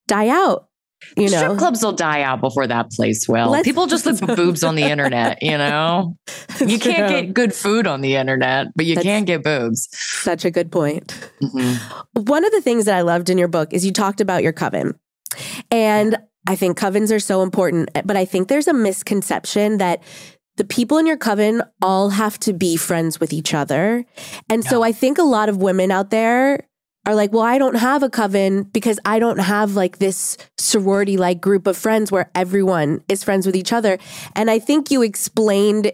[0.08, 0.68] die out.
[1.16, 3.50] You know, Strip clubs will die out before that place will.
[3.50, 6.16] Let's- People just look for boobs on the internet, you know?
[6.58, 7.20] You can't True.
[7.22, 9.88] get good food on the internet, but you That's- can get boobs.
[9.92, 11.08] such a good point.
[11.42, 11.76] Mhm.
[12.26, 14.52] One of the things that I loved in your book is you talked about your
[14.54, 14.94] coven.
[15.70, 16.16] And
[16.48, 20.02] I think covens are so important, but I think there's a misconception that
[20.56, 24.04] the people in your coven all have to be friends with each other.
[24.48, 26.66] And so I think a lot of women out there
[27.06, 31.16] are like, well, I don't have a coven because I don't have like this sorority
[31.16, 33.98] like group of friends where everyone is friends with each other.
[34.34, 35.92] And I think you explained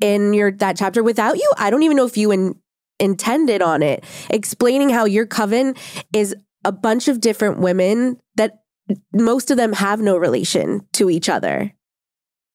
[0.00, 2.54] in your that chapter without you, I don't even know if you in,
[3.00, 5.74] intended on it, explaining how your coven
[6.12, 8.62] is a bunch of different women that
[9.12, 11.72] most of them have no relation to each other.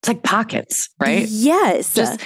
[0.00, 1.26] It's like pockets, right?
[1.28, 1.92] Yes.
[1.92, 2.20] Just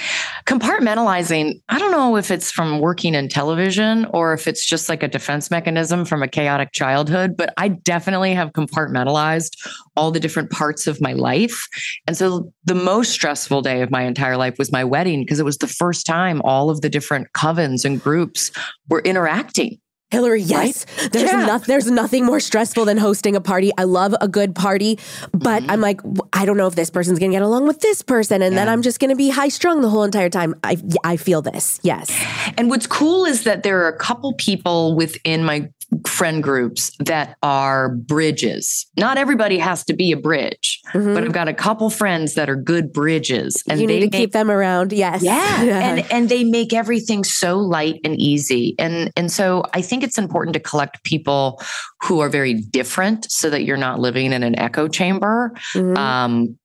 [0.45, 1.63] compartmentalizing.
[1.71, 5.09] I don't know if it's from working in television or if it's just like a
[5.09, 9.57] defense mechanism from a chaotic childhood, but I definitely have compartmentalized
[9.97, 11.67] all the different parts of my life.
[12.07, 15.45] And so the most stressful day of my entire life was my wedding because it
[15.47, 18.51] was the first time all of the different covens and groups
[18.91, 19.79] were interacting.
[20.13, 20.85] Hilarie, yes.
[21.11, 21.47] There's Yeah.
[21.47, 23.73] noth- there's nothing more stressful than hosting a party.
[23.79, 24.99] I love a good party,
[25.33, 25.71] but mm-hmm.
[25.71, 26.01] I'm like,
[26.33, 28.83] I don't know if this person's gonna get along with this person, and then I'm
[28.83, 30.55] just gonna be high strung the whole entire time.
[30.63, 31.81] I I feel this.
[31.83, 32.11] Yes.
[32.59, 35.71] And what's cool is that there are a couple people within my
[36.07, 38.87] friend groups that are bridges.
[38.97, 41.15] Not everybody has to be a bridge, Mhm.
[41.15, 44.07] but I've got a couple friends that are good bridges and you they need to
[44.07, 44.93] make, keep them around.
[44.93, 45.23] Yes.
[45.23, 48.75] yeah, and and they make everything so light and easy.
[48.79, 51.61] And and so I think it's important to collect people
[52.03, 55.53] who are very different so that you're not living in an echo chamber.
[55.75, 55.97] Mhm.
[55.99, 56.59] Um,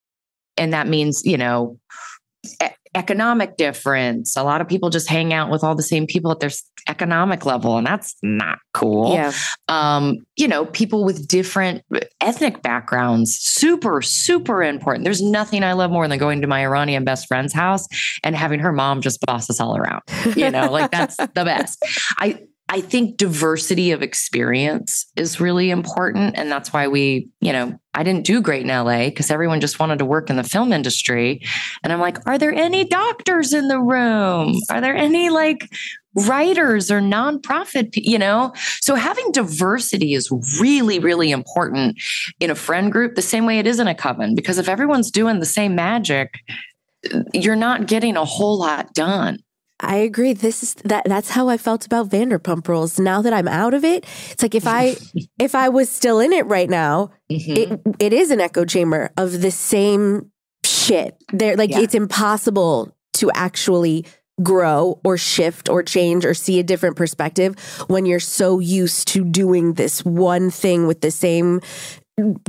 [0.58, 1.78] and that means, you know,
[2.98, 4.36] economic difference.
[4.36, 6.50] A lot of people just hang out with all the same people at their
[6.90, 9.14] economic level, and that's not cool.
[9.14, 9.32] yeah.
[9.68, 11.84] Um, you know, people with different
[12.22, 15.04] ethnic backgrounds, super, super important.
[15.04, 17.88] There's nothing I love more than going to my Iranian best friend's house
[18.24, 20.02] and having her mom just boss us all around.
[20.36, 21.78] You know, like that's the best.
[22.18, 26.38] I I think diversity of experience is really important.
[26.38, 29.80] And that's why we, you know, I didn't do great in LA because everyone just
[29.80, 31.42] wanted to work in the film industry.
[31.82, 34.60] And I'm like, are there any doctors in the room?
[34.70, 35.70] Are there any like
[36.14, 38.54] writers or nonprofit, you know?
[38.82, 41.98] So having diversity is really, really important
[42.40, 45.12] in a friend group, the same way it is in a coven, because if everyone's
[45.12, 46.34] doing the same magic,
[47.14, 49.40] uh, you're not getting a whole lot done.
[49.80, 50.34] I agree.
[50.34, 53.00] This is that that's how I felt about Vanderpump Rules.
[53.00, 54.96] Now that I'm out of it, it's like if I
[55.40, 57.52] if I was still in it right now, Mm-hmm.
[57.58, 60.32] it it is an echo chamber of the same
[60.66, 61.16] shit.
[61.34, 61.82] There like Yeah.
[61.82, 64.06] it's impossible to actually
[64.42, 67.56] grow or shift or change or see a different perspective
[67.88, 71.60] when you're so used to doing this one thing with the same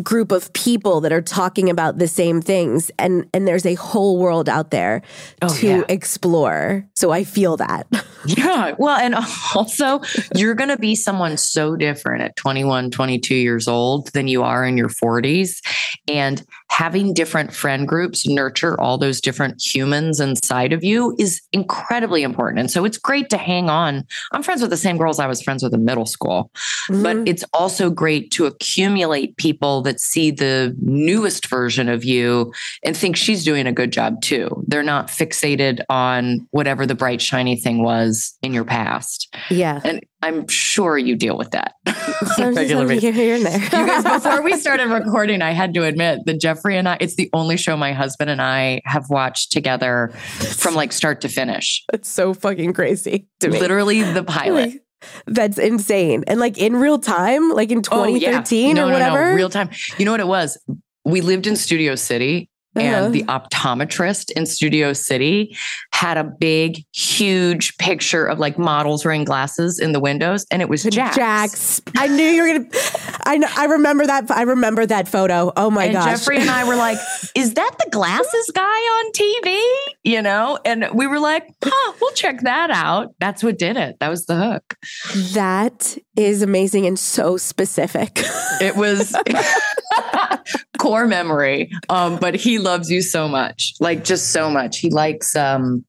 [0.02, 4.16] group of people that are talking about the same things and and there's a whole
[4.18, 5.02] world out there
[5.42, 5.83] Oh, to yeah.
[5.90, 7.87] explore so i feel that
[8.26, 8.74] Yeah.
[8.78, 9.14] Well, and
[9.54, 10.00] also
[10.35, 14.64] you're going to be someone so different at 21, 22 years old than you are
[14.64, 15.61] in your 40s.
[16.09, 22.24] And having different friend groups nurture all those different humans inside of you is incredibly
[22.24, 22.59] important.
[22.59, 24.04] And so it's great to hang on.
[24.33, 26.50] I'm friends with the same girls I was friends with in middle school,
[26.88, 27.28] but Mhm.
[27.28, 32.52] it's also great to accumulate people that see the newest version of you
[32.84, 34.48] and think she's doing a good job too.
[34.66, 39.34] They're not fixated on whatever the bright, shiny thing was in your past.
[39.50, 41.74] yeah And I'm sure you deal with that.
[42.36, 43.14] Some- regular some basis.
[43.14, 46.76] here and there You guys, before we started recording, I had to admit that Jeffrey
[46.76, 50.08] and I, it's the only show my husband and I have watched together
[50.56, 51.84] from like start to finish.
[51.92, 54.74] it's so fucking crazy to me Literally the pilot.
[55.26, 58.40] That's insane and like in real time like in Oh, yeah.
[58.42, 59.70] 2013 No, or no, no, whatever real time.
[59.98, 60.58] You know what it was?
[61.04, 63.40] We lived in Studio City and the uh-huh.
[63.40, 65.56] optometrist in Studio City
[65.92, 70.68] had a big, huge picture of like models wearing glasses in the windows, and it
[70.68, 71.16] was Jax.
[71.16, 71.82] Jax.
[71.96, 72.68] I knew you were gonna.
[73.24, 73.48] I know.
[73.56, 74.30] I remember that.
[74.30, 75.52] I remember that photo.
[75.56, 76.20] Oh my and gosh.
[76.20, 76.98] Jeffrey and I were like,
[77.34, 79.60] "Is that the glasses guy on TV?"
[80.04, 83.96] You know, and we were like, "Huh, we'll check that out." That's what did it.
[84.00, 84.76] That was the hook.
[85.32, 88.20] That is amazing and so specific.
[88.60, 89.14] It was
[90.78, 91.70] core memory.
[91.88, 94.78] Um, but he loves you so much, like just so much.
[94.78, 95.84] He likes um,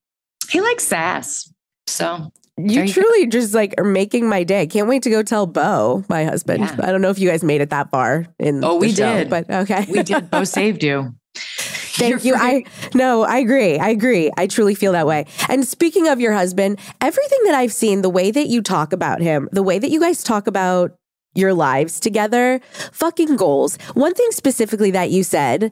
[0.49, 1.51] he likes sass.
[1.87, 4.67] So you truly just like are making my day.
[4.67, 6.61] Can't wait to go tell Beau, my husband.
[6.61, 6.75] Yeah.
[6.83, 8.63] I don't know if you guys made it that far in.
[8.63, 9.29] Oh, we show, did.
[9.29, 9.85] but okay.
[9.89, 10.29] we did.
[10.29, 11.13] Beau saved you.
[11.35, 12.33] Thank you.
[12.35, 13.77] I no, I agree.
[13.77, 14.31] I agree.
[14.37, 15.25] I truly feel that way.
[15.49, 19.21] And speaking of your husband, everything that I've seen, the way that you talk about
[19.21, 20.91] him, the way that you guys talk about
[21.35, 22.59] your lives together,
[22.91, 23.77] fucking goals.
[23.93, 25.71] One thing specifically that you said,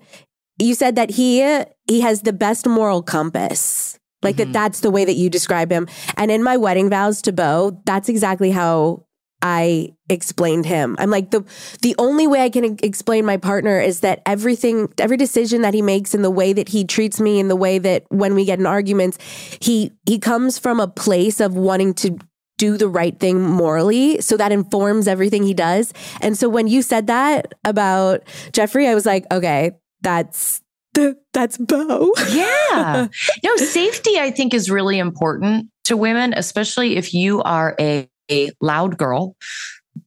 [0.60, 1.42] you said that he
[1.88, 3.98] he has the best moral compass.
[4.24, 4.38] Like Mhm.
[4.38, 5.88] that that's the way that you describe him.
[6.16, 9.04] And in my wedding vows to Beau, that's exactly how
[9.44, 10.96] I explained him.
[10.98, 11.44] I'm like the
[11.84, 15.84] the only way I can explain my partner is that everything every decision that he
[15.84, 18.58] makes and the way that he treats me and the way that when we get
[18.58, 19.20] in arguments,
[19.62, 22.18] he he comes from a place of wanting to
[22.58, 24.20] do the right thing morally.
[24.22, 25.94] So that informs everything he does.
[26.22, 30.62] And so when you said that about Jeffrey, I was like, okay, that's
[31.34, 32.14] that's Beau.
[32.32, 33.08] Yeah.
[33.44, 38.52] no, safety, I think, is really important to women, especially if you are a, a
[38.62, 39.36] loud girl.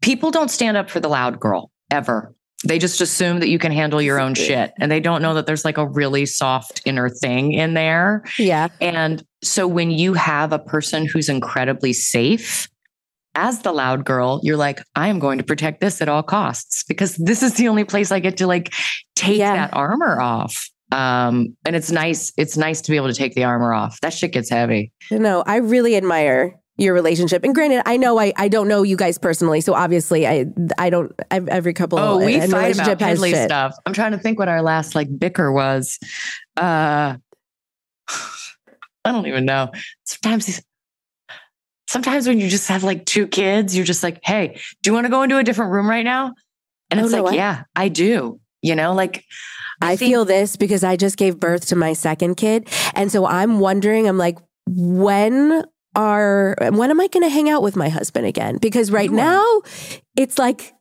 [0.00, 2.34] People don't stand up for the loud girl ever.
[2.64, 5.46] They just assume that you can handle your own shit and they don't know that
[5.46, 8.22] there's like a really soft inner thing in there.
[8.38, 8.68] Yeah.
[8.82, 12.68] And so when you have a person who's incredibly safe,
[13.34, 16.82] as the loud girl, you're like, I am going to protect this at all costs
[16.88, 18.72] because this is the only place I get to like
[19.14, 19.54] take Yeah.
[19.54, 20.68] that armor off.
[20.92, 24.00] Um, and it's nice, it's nice to be able to take the armor off.
[24.00, 24.92] That shit gets heavy.
[25.12, 27.44] No, I really admire your relationship.
[27.44, 30.46] And granted, I know I, I don't know you guys personally, so obviously I
[30.78, 33.74] I don't ev- every couple Oh, we and fight about has stuff.
[33.86, 35.98] I'm trying to think what our last like bicker was.
[36.56, 37.16] Uh
[39.04, 39.70] I don't even know.
[40.04, 40.62] Sometimes these
[41.88, 45.06] sometimes when you just have like two kids, you're just like, hey, do you want
[45.06, 46.34] to go into a different room right now?
[46.90, 48.40] And Oh, it's no like, yeah, I do.
[48.62, 49.24] You know, like
[49.80, 52.68] I, think- feel this because I just gave birth to my second kid.
[52.94, 55.64] And so I'm wondering, I'm like, when
[55.96, 58.58] are when am I gonna hang out with my husband again?
[58.58, 59.44] Because right now
[60.16, 60.72] it's like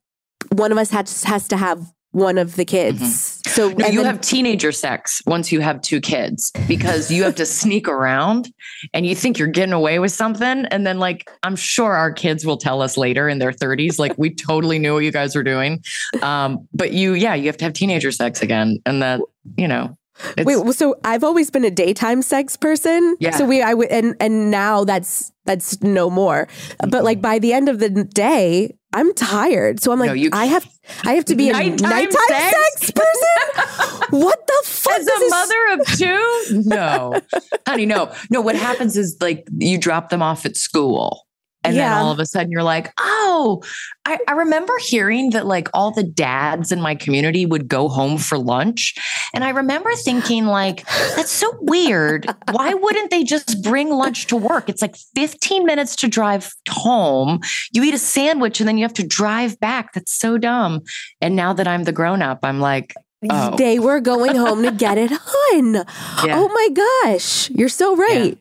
[0.52, 3.40] one of us has has to have one of the kids.
[3.48, 7.36] So No, you then- have teenager sex once you have two kids because you have
[7.36, 8.52] to sneak around
[8.94, 10.66] and you think you're getting away with something.
[10.66, 14.14] And then, like, I'm sure our kids will tell us later in their 30s, like,
[14.18, 15.84] we totally knew what you guys were doing.
[16.22, 18.80] Um, but you, yeah, you have to have teenager sex again.
[18.86, 19.22] And that,
[19.58, 19.96] you know,
[20.36, 23.16] it's, Wait, well, so I've always been a daytime sex person.
[23.22, 23.32] Yeah.
[23.32, 26.50] So we, I would, and and now that's that's no more.
[26.90, 29.80] But like by the end of the day, I'm tired.
[29.82, 30.68] So I'm like, No, you- I have,
[31.06, 32.58] I have to be Nighttime a nighttime sex?
[32.88, 34.02] sex, person.
[34.20, 35.00] what the fuck?
[35.00, 37.22] as This a is- mother of two, no,
[37.68, 38.42] honey, no, no.
[38.42, 41.26] What happens is like you drop them off at school.
[41.64, 43.62] And then all of a sudden you're like, oh,
[44.06, 48.18] I, I remember hearing that like all the dads in my community would go home
[48.18, 48.96] for lunch.
[49.34, 52.26] And I remember thinking, like, that's so weird.
[52.52, 54.70] Why wouldn't they just bring lunch to work?
[54.70, 57.42] It's like 15 minutes to drive home.
[57.74, 59.94] You eat a sandwich and then you have to drive back.
[59.94, 60.82] That's so dumb.
[61.22, 62.94] And now that I'm the grown up, I'm like,
[63.30, 63.54] Oh.
[63.58, 65.12] They were going home to get it
[65.52, 65.74] on.
[65.74, 66.38] Yeah.
[66.38, 66.70] Oh my
[67.12, 68.38] gosh, you're so right.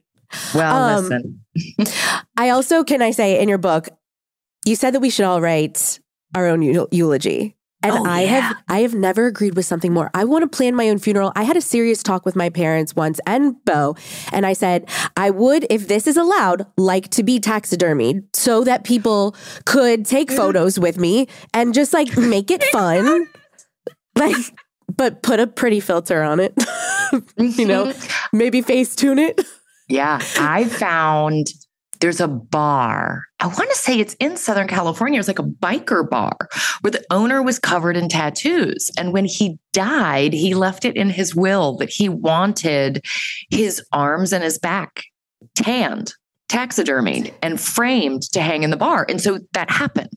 [0.54, 1.04] Well, Um,
[1.76, 2.20] listen.
[2.36, 3.88] I also can I say in your book,
[4.64, 5.98] you said that we should all write
[6.34, 7.54] our own eulogy.
[7.80, 8.28] And Oh, I yeah.
[8.40, 10.10] have I have never agreed with something more.
[10.12, 11.30] I want to plan my own funeral.
[11.36, 13.94] I had a serious talk with my parents once and Beau,
[14.32, 18.82] and I said I would, if this is allowed, like to be taxidermied so that
[18.82, 23.28] people could take photos with me and just like make it fun.
[24.16, 24.34] like
[24.96, 26.54] but put a pretty filter on it.
[27.38, 27.92] you know,
[28.32, 29.40] maybe face tune it.
[29.88, 31.48] Yeah, I found
[32.00, 33.24] there's a bar.
[33.40, 35.18] I want to say it's in Southern California.
[35.18, 36.36] It's like a biker bar
[36.82, 38.88] where the owner was covered in tattoos.
[38.96, 43.04] And when he died, he left it in his will that he wanted
[43.50, 45.02] his arms and his back
[45.56, 46.14] tanned,
[46.48, 49.04] taxidermied, and framed to hang in the bar.
[49.08, 50.12] And so that happened.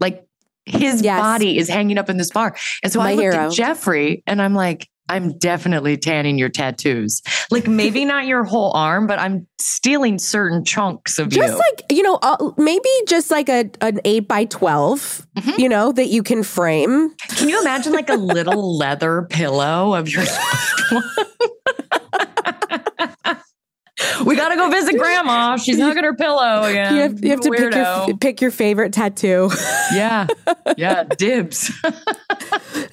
[0.00, 0.22] Like
[0.66, 1.18] his Yes.
[1.20, 2.54] body is hanging up in this bar.
[2.82, 3.46] And so My I looked hero.
[3.46, 7.22] at Jeffrey and I'm like, I'm definitely tanning your tattoos.
[7.50, 11.42] Like maybe not your whole arm, but I'm stealing certain chunks of just you.
[11.46, 15.58] Just like you know uh, maybe just like a an 8 by 12 Mhm.
[15.58, 20.08] you know that you can frame Can you imagine like a little leather pillow of
[20.08, 20.24] your
[24.26, 25.56] We gotta go visit grandma.
[25.56, 26.94] She's hugging her pillow again.
[26.94, 29.50] you have, you have to pick your, pick your favorite tattoo
[29.94, 30.26] yeah.
[30.76, 31.04] Yeah.
[31.04, 31.70] Dibs.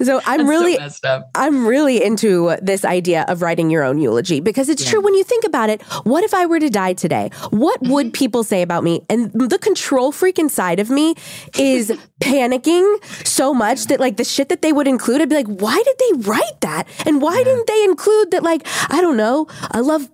[0.01, 1.23] so i'm That's really so.
[1.35, 4.91] I'm really into this idea of writing your own eulogy because it's Yeah.
[4.91, 5.81] true when you think about it.
[6.03, 7.29] What if I were to die today?
[7.51, 7.93] What Mm-hmm.
[7.93, 9.05] would people say about me?
[9.09, 11.15] And the control freak inside of me
[11.57, 12.85] is panicking
[13.25, 15.95] so much that like the shit that they would include, I'd be like, why did
[15.99, 16.87] they write that?
[17.05, 18.43] And why didn't they include that?
[18.43, 19.47] Like, I don't know.
[19.71, 20.09] I love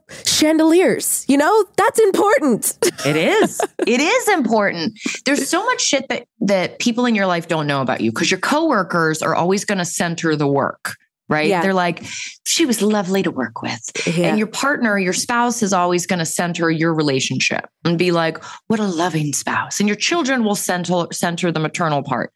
[0.86, 1.26] chandeliers.
[1.28, 2.78] You know, that's important.
[3.06, 3.62] It is.
[3.86, 4.98] it is important.
[5.26, 8.32] There's so much shit that that people in your life don't know about you because
[8.32, 10.96] your coworkers are always going to center the work,
[11.30, 11.48] right?
[11.48, 11.62] Yeah.
[11.62, 12.04] They're like,
[12.48, 14.08] she was lovely to work with.
[14.18, 18.44] And your partner, your spouse is always going to center your relationship and be like,
[18.68, 19.80] what a loving spouse.
[19.80, 22.32] And your children will center center the maternal part.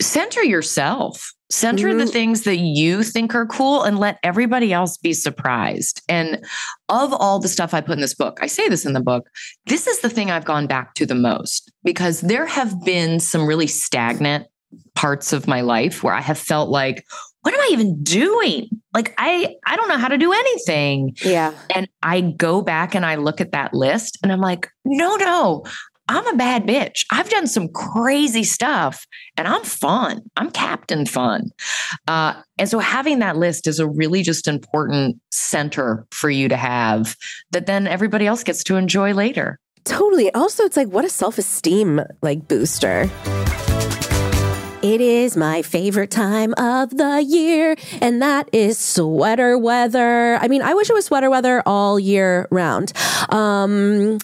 [0.00, 1.32] Center yourself.
[1.50, 2.12] Center the Mhm.
[2.12, 6.00] things that you think are cool and let everybody else be surprised.
[6.08, 6.44] And
[6.88, 9.26] of all the stuff I put in this book, I say this in the book,
[9.66, 13.46] this is the thing I've gone back to the most because there have been some
[13.46, 14.46] really stagnant
[14.94, 17.04] parts of my life where I have felt like,
[17.42, 18.68] what am I even doing?
[18.94, 21.16] Like I I don't know how to do anything.
[21.24, 21.52] yeah.
[21.74, 25.64] And I go back and I look at that list and I'm like, no, no,
[26.10, 27.04] I'm a bad bitch.
[27.12, 29.06] I've done some crazy stuff
[29.36, 30.22] and I'm fun.
[30.36, 31.50] I'm Captain Fun.
[32.08, 36.56] Uh, and so having that list is a really just important center for you to
[36.56, 37.16] have
[37.52, 39.60] that then everybody else gets to enjoy later.
[39.84, 40.34] Totally.
[40.34, 43.08] Also, it's like what a self-esteem like booster.
[44.82, 50.36] It is my favorite time of the year, and that is sweater weather.
[50.36, 52.94] I mean, I wish it was sweater weather all year round.
[53.28, 54.18] Um,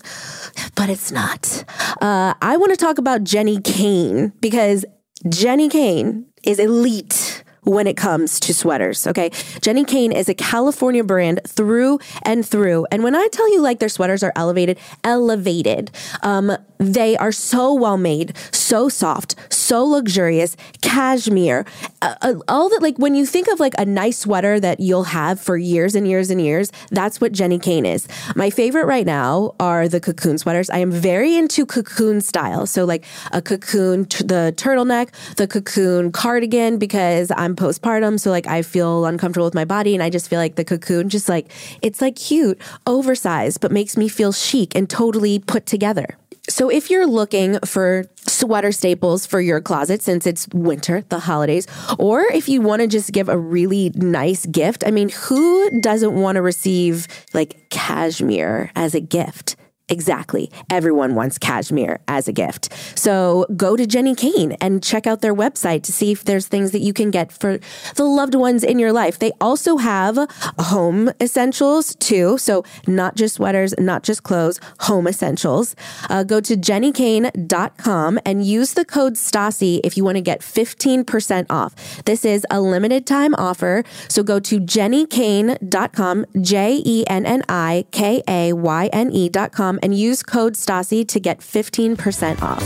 [0.75, 1.63] but it's not.
[2.01, 4.87] Uh, I want to talk about Jenni Kayne because
[5.27, 9.07] Jenni Kayne is elite when it comes to sweaters.
[9.07, 9.31] Okay.
[9.61, 12.87] Jenni Kayne is a California brand through and through.
[12.93, 15.91] And when I tell you like their sweaters are elevated, elevated,
[16.23, 21.65] um, they are so well made, so soft, so luxurious, cashmere,
[22.03, 22.83] uh, uh, all that.
[22.83, 26.07] Like when you think of like a nice sweater that you'll have for years and
[26.07, 28.07] years and years, that's what Jenni Kayne is.
[28.37, 30.71] My favorite right now are the cocoon sweaters.
[30.71, 32.67] I am very into cocoon style.
[32.67, 38.21] So like a cocoon, t- the turtleneck, the cocoon cardigan, because I'm postpartum.
[38.21, 41.09] So like I feel uncomfortable with my body and I just feel like the cocoon
[41.09, 41.51] just like,
[41.83, 46.17] it's like cute, oversized, but makes me feel chic and totally put together.
[46.49, 51.67] So if you're looking for sweater staples for your closet since it's winter, the holidays,
[51.99, 56.15] or if you want to just give a really nice gift, I mean, who doesn't
[56.15, 59.57] want to receive like cashmere as a gift?
[59.89, 60.51] Exactly.
[60.69, 62.73] Everyone wants cashmere as a gift.
[62.99, 66.73] So go to Jenni Kayne and check out their website to see if there's things
[66.73, 67.61] that you can get for
[67.95, 69.19] the loved ones in your life.
[69.19, 70.19] They also have
[70.59, 72.37] home essentials too.
[72.39, 75.77] So not just sweaters, not just clothes, home essentials.
[76.11, 81.47] Uh, go to jennikayne.com and use the code STASSI if you want to get 15%
[81.49, 82.05] off.
[82.05, 83.85] This is a limited time offer.
[84.09, 89.95] So go to jennikayne.com, J E N N I K A Y N E.com, and
[89.95, 92.63] use code STASSI to get 15% off.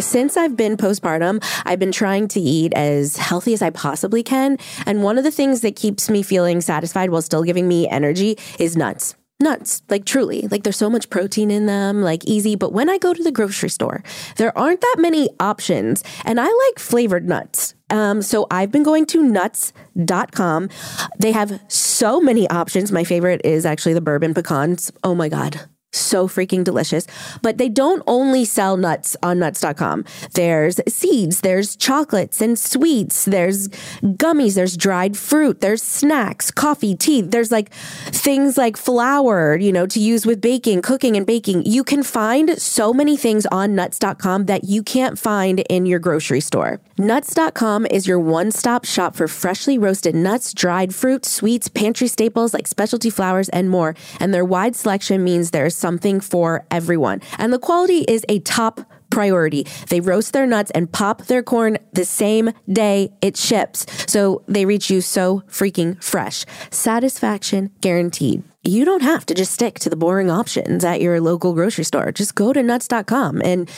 [0.00, 4.58] Since I've been postpartum, I've been trying to eat as healthy as I possibly can.
[4.84, 8.36] And one of the things that keeps me feeling satisfied while still giving me energy
[8.58, 9.14] is nuts.
[9.42, 12.54] Nuts, like truly, like there's so much protein in them, like easy.
[12.56, 14.02] But when I go to the grocery store,
[14.36, 16.04] there aren't that many options.
[16.24, 17.74] And I like flavored nuts.
[17.90, 20.70] Um, so I've been going to nuts.com.
[21.18, 22.90] They have so many options.
[22.90, 24.90] My favorite is actually the bourbon pecans.
[25.04, 25.60] Oh my God.
[25.92, 27.06] So freaking delicious.
[27.42, 30.04] But they don't only sell nuts on nuts.com.
[30.32, 33.68] There's seeds, there's chocolates and sweets, there's
[34.02, 37.20] gummies, there's dried fruit, there's snacks, coffee, tea.
[37.20, 41.64] There's like things like flour, you know, to use with baking, cooking and baking.
[41.66, 46.40] You can find so many things on nuts.com that you can't find in your grocery
[46.40, 46.80] store.
[46.98, 52.54] Nuts.com is your one stop shop for freshly roasted nuts, dried fruit, sweets, pantry staples
[52.54, 53.94] like specialty flours, and more.
[54.20, 57.20] And their wide selection means there's something for everyone.
[57.36, 58.80] And the quality is a top
[59.10, 59.66] priority.
[59.88, 63.84] They roast their nuts and pop their corn the same day it ships.
[64.10, 66.46] So they reach you so freaking fresh.
[66.70, 68.42] Satisfaction guaranteed.
[68.64, 72.10] You don't have to just stick to the boring options at your local grocery store.
[72.12, 73.68] Just go to nuts.com and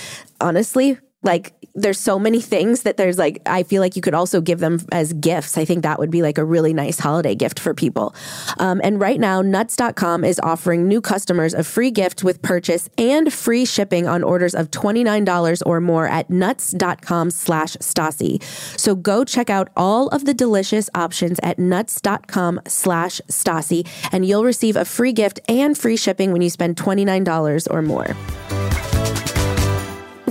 [0.40, 4.40] honestly, like there's so many things that there's like I feel like you could also
[4.40, 5.58] give them as gifts.
[5.58, 8.14] I think that would be like a really nice holiday gift for people.
[8.58, 13.32] Um, and right now, Nuts.com is offering new customers a free gift with purchase and
[13.32, 18.42] free shipping on orders of $29 or more at nuts.com slash Stassi.
[18.78, 24.44] So go check out all of the delicious options at nuts.com slash Stassi and you'll
[24.44, 28.14] receive a free gift and free shipping when you spend $29 or more.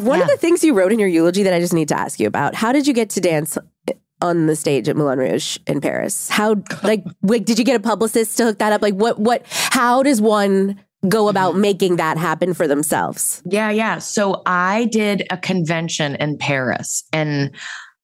[0.04, 0.26] One yeah.
[0.26, 2.28] of the things you wrote in your eulogy that I just need to ask you
[2.28, 3.58] about, how did you get to dance
[4.22, 6.30] on the stage at Moulin Rouge in Paris?
[6.30, 8.82] How like wait, did you get a publicist to hook that up?
[8.82, 11.62] Like what what how does one go about mm-hmm.
[11.62, 13.42] making that happen for themselves?
[13.46, 14.00] Yeah, yeah.
[14.00, 17.54] So I did a convention in Paris and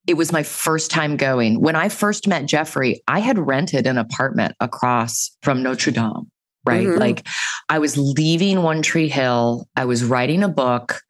[0.06, 1.62] it was my first time going.
[1.62, 6.30] When I first met Jeffrey, I had rented an apartment across from Notre Dame,
[6.66, 6.88] right?
[6.88, 7.00] Mm-hmm.
[7.00, 7.28] Like
[7.70, 11.02] I was leaving One Tree Hill, I was writing a book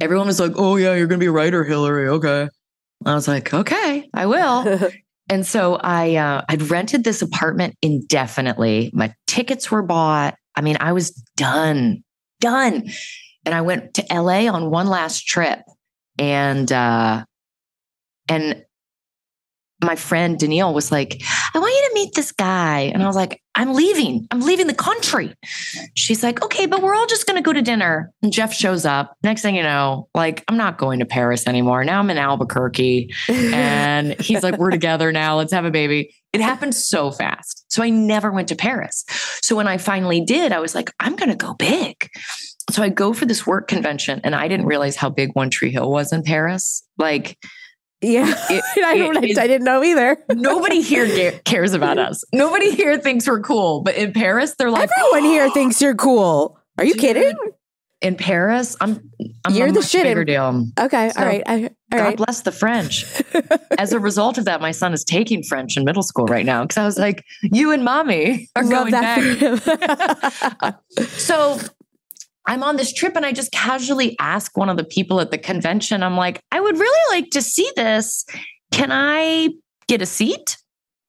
[0.00, 2.48] everyone was like, "Oh yeah, you're going to be a writer, Hilarie." Okay.
[3.04, 4.90] I was like, "Okay, I will."
[5.28, 8.90] and so I uh, I'd rented this apartment indefinitely.
[8.92, 10.36] My tickets were bought.
[10.56, 12.02] I mean, I was done,
[12.40, 12.88] done.
[13.46, 15.60] And I went to LA on one last trip,
[16.18, 17.24] and uh,
[18.28, 18.64] and
[19.82, 21.22] my friend Danielle was like,
[21.54, 22.80] I want you to meet this guy.
[22.80, 24.26] And I was like, I'm leaving.
[24.30, 25.34] I'm leaving the country.
[25.94, 28.12] She's like, okay, but we're all just going to go to dinner.
[28.22, 29.16] And Jeff shows up.
[29.22, 31.84] Next thing you know, like, I'm not going to Paris anymore.
[31.84, 33.12] Now I'm in Albuquerque.
[33.28, 35.36] and he's like, we're together now.
[35.36, 36.14] Let's have a baby.
[36.32, 37.64] It happened so fast.
[37.68, 39.04] So I never went to Paris.
[39.42, 42.08] So when I finally did, I was like, I'm going to go big.
[42.70, 45.70] So I go for this work convention and I didn't realize how big One Tree
[45.70, 46.84] Hill was in Paris.
[46.98, 47.38] Like,
[48.00, 49.24] yeah, it, I don't.
[49.24, 50.16] It, I didn't know either.
[50.30, 52.22] nobody here cares about us.
[52.32, 53.82] Nobody here thinks we're cool.
[53.82, 56.58] But in Paris, they're like, everyone oh, here thinks you're cool.
[56.78, 57.36] Are you dude, kidding?
[58.00, 59.10] In Paris, I'm.
[59.44, 60.04] I'm you're the shit.
[60.04, 60.66] Bigger deal.
[60.78, 61.42] Okay, so, all right.
[61.46, 62.16] I, all God right.
[62.16, 63.04] bless the French.
[63.78, 66.62] As a result of that, my son is taking French in middle school right now
[66.62, 70.78] because I was like, "You and mommy are Love going back."
[71.08, 71.58] so
[72.48, 75.38] I'm on this trip and I just casually ask one of the people at the
[75.38, 78.24] convention, I'm like, I would really like to see this.
[78.72, 79.50] Can I
[79.86, 80.56] get a seat?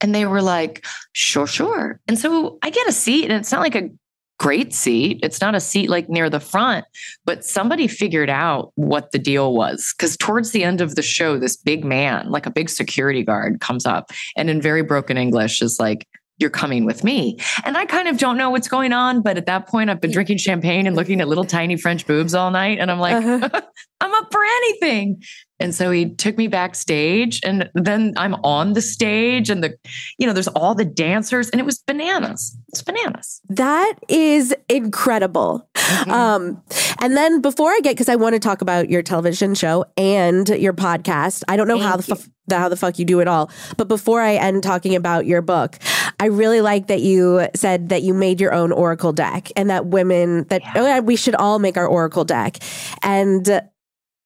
[0.01, 1.99] And they were like, sure, sure.
[2.07, 3.89] And so I get a seat, and it's not like a
[4.37, 5.19] great seat.
[5.21, 6.85] It's not a seat like near the front,
[7.25, 9.93] but somebody figured out what the deal was.
[9.97, 13.59] Because towards the end of the show, this big man, like a big security guard,
[13.59, 16.07] comes up and in very broken English is like,
[16.39, 17.37] you're coming with me.
[17.63, 19.21] And I kind of don't know what's going on.
[19.21, 22.33] But at that point, I've been drinking champagne and looking at little tiny French boobs
[22.33, 22.79] all night.
[22.79, 23.61] And I'm like, uh-huh.
[24.01, 25.21] I'm up for anything.
[25.59, 29.77] And so he took me backstage and then I'm on the stage and the,
[30.17, 32.57] you know, there's all the dancers and it was bananas.
[32.69, 33.41] It's bananas.
[33.49, 35.67] That is incredible.
[35.75, 36.11] Mm-hmm.
[36.11, 36.63] Um,
[37.01, 40.47] and then before I get, cause I want to talk about your television show and
[40.47, 41.43] your podcast.
[41.49, 43.49] I don't know Thank how the, f- the, how the fuck you do it all,
[43.77, 45.77] but before I end talking about your book,
[46.19, 49.87] I really like that you said that you made your own Oracle deck and that
[49.87, 50.97] women that yeah.
[50.97, 52.57] oh, we should all make our Oracle deck.
[53.01, 53.61] And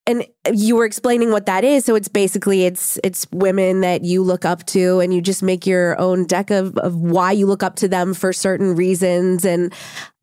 [0.05, 1.86] and you were explaining what that is.
[1.86, 5.65] So it's basically it's it's women that you look up to and you just make
[5.65, 9.45] your own deck of, of why you look up to them for certain reasons.
[9.45, 9.74] And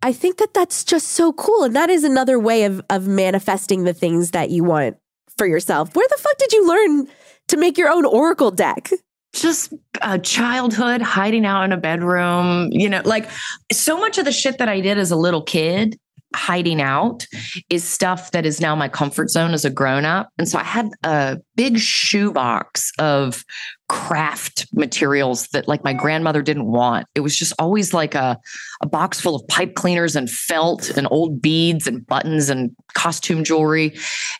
[0.02, 1.64] i think that that's just so cool.
[1.64, 4.96] And that is another way of of manifesting the things that you want
[5.38, 5.94] for yourself.
[5.96, 7.08] Where the fuck did you learn
[7.50, 8.90] to make your own oracle deck
[9.32, 9.72] just
[10.02, 13.28] a childhood hiding out in a bedroom you know like
[13.72, 15.98] so much of the shit that i did as a little kid
[16.34, 17.26] hiding out
[17.70, 20.30] is stuff that is now my comfort zone as a grown up.
[20.38, 23.44] And so I had a big shoebox of
[23.88, 27.08] craft materials that like my grandmother didn't want.
[27.14, 28.38] It was just always like a,
[28.80, 33.42] a box full of pipe cleaners and felt and old beads and buttons and costume
[33.42, 33.96] jewelry.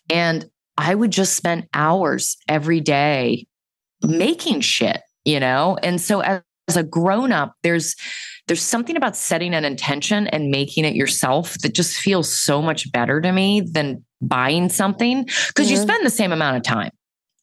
[0.08, 0.48] And
[0.80, 3.46] I would just spend hours every day
[4.02, 5.76] making shit, you know?
[5.82, 7.94] And so as, as a grown up, there's
[8.46, 12.90] there's something about setting an intention and making it yourself that just feels so much
[12.90, 15.76] better to me than buying something because mm-hmm.
[15.76, 16.90] you spend the same amount of time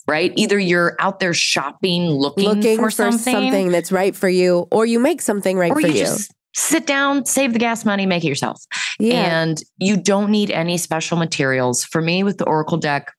[0.07, 0.31] right?
[0.38, 3.33] Either you're out there shopping, looking, looking for, for something.
[3.33, 3.71] something.
[3.71, 6.05] that's right for you, or you make something right or for you.
[6.05, 6.15] you.
[6.55, 8.63] sit down, save the gas money, make it yourself.
[8.99, 9.41] Yeah.
[9.41, 11.83] And you don't need any special materials.
[11.83, 13.11] For me, with the Oracle deck,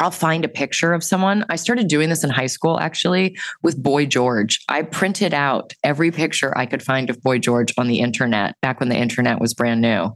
[0.00, 1.44] I'll find a picture of someone.
[1.48, 4.60] I started doing this in high school actually with Boy George.
[4.68, 8.80] I printed out every picture I could find of Boy George on the internet back
[8.80, 10.10] when the internet was brand new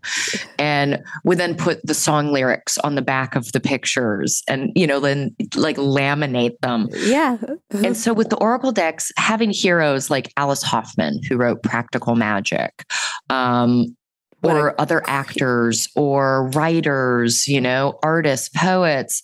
[0.59, 4.87] and would then put the song lyrics on the back of the pictures and, you
[4.87, 6.89] know, then like laminate them.
[6.97, 7.39] Yeah.
[7.71, 12.85] and so with the Oracle decks, having heroes like Alice Hoffman, who wrote Practical Magic,
[13.31, 13.97] um,
[14.43, 19.23] or other actors or writers, you know, artists, poets,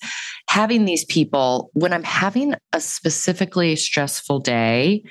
[0.48, 5.02] having these people when I'm having a specifically stressful day,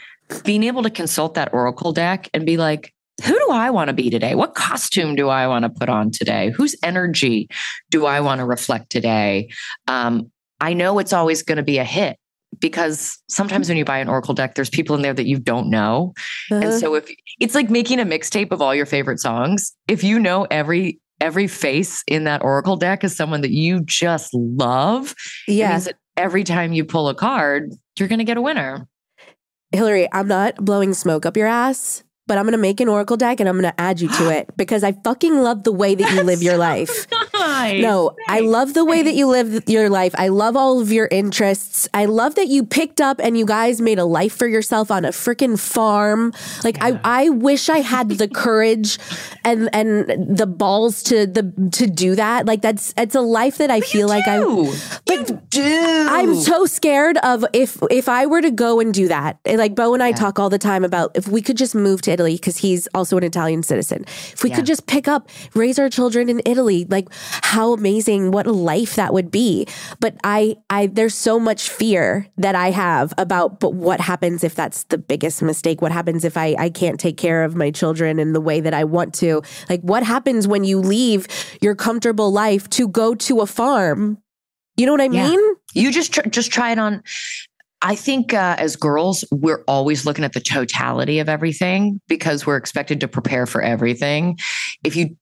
[0.43, 3.93] being able to consult that oracle deck and be like, who do I want to
[3.93, 4.35] be today?
[4.35, 6.51] What costume do I want to put on today?
[6.51, 7.47] Whose energy
[7.91, 9.49] do I want to reflect today?
[9.87, 12.17] Um, I know it's always going to be a hit
[12.59, 15.69] because sometimes when you buy an oracle deck there's people in there that you don't
[15.69, 16.13] know
[16.51, 16.61] uh-huh.
[16.61, 17.09] and so if
[17.39, 21.47] it's like making a mixtape of all your favorite songs if you know every every
[21.47, 25.15] face in that oracle deck is someone that you just love.
[25.47, 25.79] Yeah.
[26.17, 28.87] every time you pull a card you're going to get a winner.
[29.73, 33.17] Hilarie i'm not blowing smoke up your ass but I'm going to make an Oracle
[33.17, 35.95] deck and I'm going to add you to it because I fucking love the way
[35.95, 37.05] that you live your life.
[37.63, 37.81] Nice.
[37.81, 38.31] No, Thanks.
[38.31, 40.13] I love the way that you live your life.
[40.17, 41.87] I love all of your interests.
[41.93, 45.05] I love that you picked up and you guys made a life for yourself on
[45.05, 46.33] a freaking farm.
[46.63, 46.99] Like yeah.
[47.03, 48.99] I, I wish I had the courage
[49.45, 52.45] and and the balls to the to do that.
[52.45, 54.39] Like that's it's a life that I but feel like I
[55.05, 56.07] but you do.
[56.09, 59.39] I'm so scared of if if I were to go and do that.
[59.45, 60.15] Like Beau and I yeah.
[60.15, 63.17] talk all the time about if we could just move to Italy because he's also
[63.17, 64.03] an Italian citizen.
[64.07, 64.57] If we yeah.
[64.57, 67.07] could just pick up, raise our children in Italy, like
[67.53, 69.67] how amazing, what a life that would be.
[69.99, 74.55] But I, I, there's so much fear that I have about, but what happens if
[74.55, 75.79] that's the biggest mistake?
[75.79, 78.73] What happens if I, I can't take care of my children in the way that
[78.73, 79.43] I want to?
[79.69, 81.27] Like, what happens when you leave
[81.61, 84.17] your comfortable life to go to a farm?
[84.75, 85.29] You know what I yeah.
[85.29, 85.55] mean?
[85.75, 87.03] You just tr- just try it on
[87.85, 92.55] I think uh, as girls, we're always looking at the totality of everything because we're
[92.55, 94.39] expected to prepare for everything.
[94.85, 95.17] If you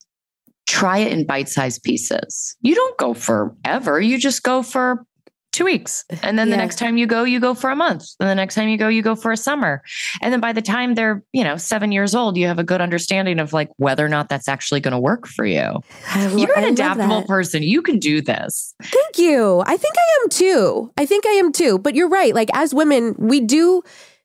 [0.66, 5.04] try it in bite sized pieces, you don't go forever, you just go for
[5.52, 6.04] two weeks.
[6.22, 6.52] And then yeah.
[6.52, 8.06] the next time you go, you go for a month.
[8.18, 9.82] And the next time you go, you go for a summer.
[10.20, 12.80] And then by the time they're, you know, seven years old, you have a good
[12.80, 15.80] understanding of like whether or not that's actually going to work for you.
[16.08, 17.62] I, You're an I adaptable person.
[17.62, 18.74] You can do this.
[18.82, 19.62] Thank you.
[19.66, 20.92] I think I am too.
[20.96, 21.78] I think I am too.
[21.78, 22.34] But you're right.
[22.34, 23.82] Like as women, we do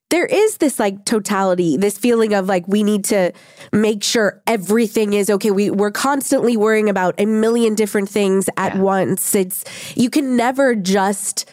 [0.09, 3.33] there is this like totality, this feeling of like we need to
[3.73, 5.51] make sure everything is okay.
[5.51, 8.81] We we're constantly worrying about a million different things at yeah.
[8.81, 9.35] once.
[9.35, 9.65] It's
[9.97, 11.51] you can never just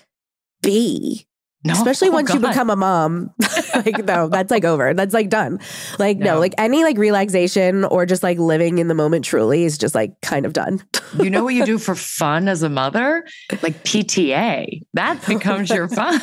[0.63, 1.27] be.
[1.67, 2.43] No, Especially oh once God.
[2.43, 3.31] you become a mom.
[3.75, 4.93] like, no, that's like over.
[4.93, 5.61] That's like done.
[5.99, 6.35] Like, no.
[6.35, 9.95] no, like any like relaxation or just like living in the moment truly is just
[9.95, 10.83] like kind of done.
[11.19, 13.25] you know what you do for fun as a mother?
[13.63, 14.83] Like PTA.
[14.93, 16.21] That becomes your fun.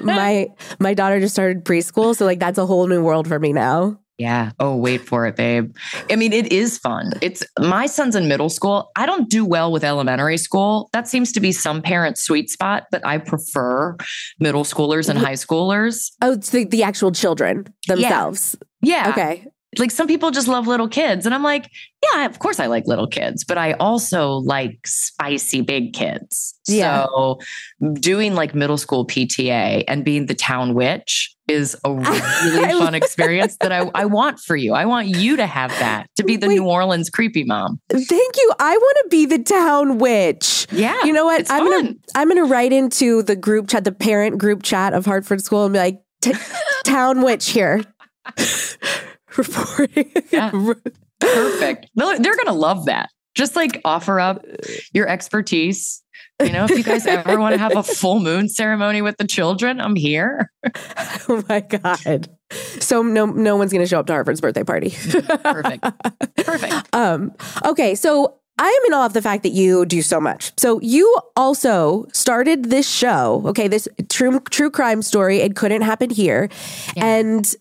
[0.00, 3.52] My my daughter just started preschool, so like that's a whole new world for me
[3.52, 3.98] now.
[4.20, 4.50] Yeah.
[4.60, 5.74] Oh, wait for it, babe.
[6.10, 7.12] I mean, it is fun.
[7.22, 8.90] It's my son's in middle school.
[8.94, 10.90] I don't do well with elementary school.
[10.92, 13.96] That seems to be some parents' sweet spot, but I prefer
[14.38, 16.10] middle schoolers and high schoolers.
[16.20, 18.56] Oh, it's the, the actual children themselves.
[18.82, 19.06] Yeah.
[19.06, 19.10] yeah.
[19.10, 19.46] Okay.
[19.78, 21.26] Like some people just love little kids.
[21.26, 21.70] And I'm like,
[22.02, 26.58] yeah, of course I like little kids, but I also like spicy big kids.
[26.66, 27.06] Yeah.
[27.06, 27.38] So
[27.92, 31.92] doing like middle school PTA and being the town witch is a
[32.44, 34.74] really fun experience that I, I want for you.
[34.74, 37.80] I want you to have that, to be the Wait, New Orleans creepy mom.
[37.90, 38.52] Thank you.
[38.58, 40.66] I want to be the town witch.
[40.72, 41.04] Yeah.
[41.04, 41.50] You know what?
[41.50, 41.70] I'm fun.
[41.70, 45.64] gonna I'm gonna write into the group chat, the parent group chat of Hartford School
[45.64, 46.00] and be like,
[46.84, 47.82] town witch here.
[49.48, 50.12] Reporting.
[50.30, 50.50] Yeah.
[51.20, 51.90] Perfect.
[51.94, 53.10] They're going to love that.
[53.34, 54.44] Just like offer up
[54.92, 56.02] your expertise
[56.42, 59.26] you know, if you guys ever want to have a full moon ceremony with the
[59.26, 60.50] children, I'm here.
[61.28, 62.28] oh my God.
[62.80, 64.90] So no no one's gonna show up to Hartford's birthday party.
[64.90, 65.84] Perfect.
[66.36, 66.74] Perfect.
[66.92, 67.32] Um,
[67.64, 70.52] okay, so I am in awe of the fact that you do so much.
[70.58, 75.38] So you also started this show, okay, this true true crime story.
[75.38, 76.48] It couldn't happen here.
[76.96, 77.06] Yeah.
[77.06, 77.54] And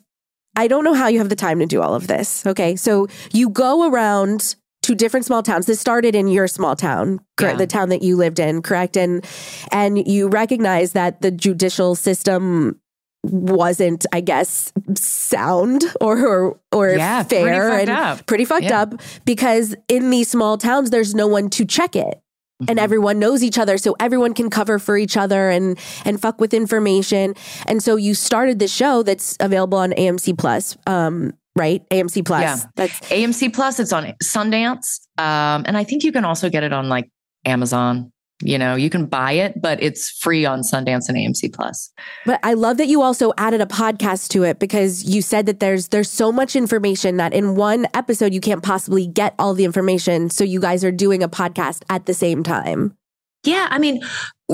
[0.56, 2.46] I don't know how you have the time to do all of this.
[2.46, 2.76] Okay.
[2.76, 5.66] So you go around to different small towns.
[5.66, 7.20] This started in your small town.
[7.40, 7.56] Yeah.
[7.56, 8.98] The town that you lived in, correct?
[8.98, 9.26] And
[9.72, 12.80] and you recognize that the judicial system
[13.24, 18.26] wasn't, I guess, sound or or, or yeah, fair pretty and up.
[18.26, 18.82] pretty fucked yeah.
[18.82, 22.22] up because in these small towns there's no one to check it.
[22.62, 22.72] Mm-hmm.
[22.72, 26.42] And everyone knows each other, so everyone can cover for each other and and fuck
[26.42, 27.36] with information.
[27.68, 30.76] And so you started this show that's available on AMC Plus.
[30.86, 31.88] Um, right?
[31.90, 32.42] AMC Plus.
[32.42, 32.58] Yeah.
[32.76, 33.80] That's AMC Plus.
[33.80, 35.00] It's on Sundance.
[35.18, 37.10] Um, and I think you can also get it on like
[37.46, 38.12] Amazon.
[38.42, 41.92] You know, you can buy it, but it's free on Sundance and AMC Plus.
[42.26, 45.60] But I love that you also added a podcast to it because you said that
[45.60, 49.66] there's there's so much information that in one episode you can't possibly get all the
[49.66, 50.30] information.
[50.30, 52.96] So you guys are doing a podcast at the same time.
[53.44, 54.02] Yeah, I mean,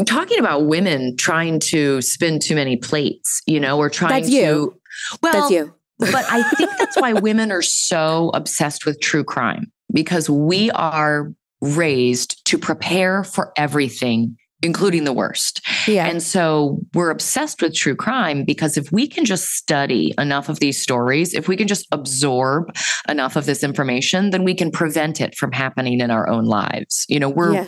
[0.05, 4.41] talking about women trying to spin too many plates, you know, or trying That's you.
[4.41, 4.79] to
[5.21, 9.71] well, That's you but I think that's why women are so obsessed with true crime
[9.93, 11.33] because we are
[11.65, 15.61] raised to prepare for everything including the worst.
[15.87, 16.07] Yeah.
[16.07, 20.59] And so we're obsessed with true crime because if we can just study enough of
[20.59, 22.75] these stories, if we can just absorb
[23.07, 27.05] enough of this information, then we can prevent it from happening in our own lives.
[27.09, 27.65] You know, we're Yeah.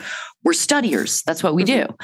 [0.47, 1.23] We're studiers.
[1.23, 1.87] That's what we mm-hmm.
[1.89, 1.95] do.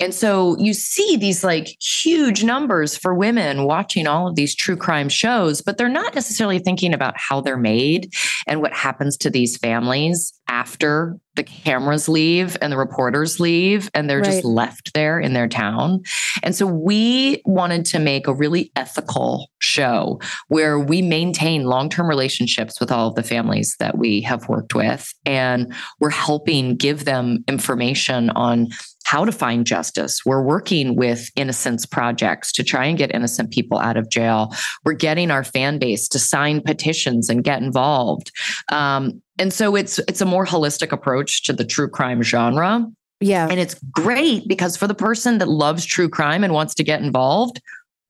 [0.00, 4.76] And so you see these like huge numbers for women watching all of these true
[4.76, 8.10] crime shows, but they're not necessarily thinking about how they're made
[8.46, 14.10] and what happens to these families after the cameras leave and the reporters leave and
[14.10, 16.02] they're just left there in their town.
[16.42, 22.80] And so we wanted to make a really ethical show where we maintain long-term relationships
[22.80, 27.44] with all of the families that we have worked with and we're helping give them
[27.46, 27.89] information
[28.30, 28.68] on
[29.04, 30.24] how to find justice.
[30.24, 34.54] We're working with innocence projects to try and get innocent people out of jail.
[34.84, 38.30] We're getting our fan base to sign petitions and get involved.
[38.70, 42.86] Um, and so it's it's a more holistic approach to the true crime genre.
[43.20, 43.48] Yeah.
[43.50, 47.02] And it's great because for the person that loves true crime and wants to get
[47.02, 47.60] involved,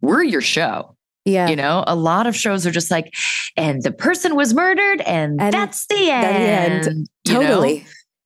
[0.03, 0.97] we're your show.
[1.25, 1.49] Yeah.
[1.49, 3.13] You know, a lot of shows are just like,
[3.57, 6.85] and the person was murdered, and, And that's the end.
[6.85, 7.09] the end.
[7.27, 7.81] you know?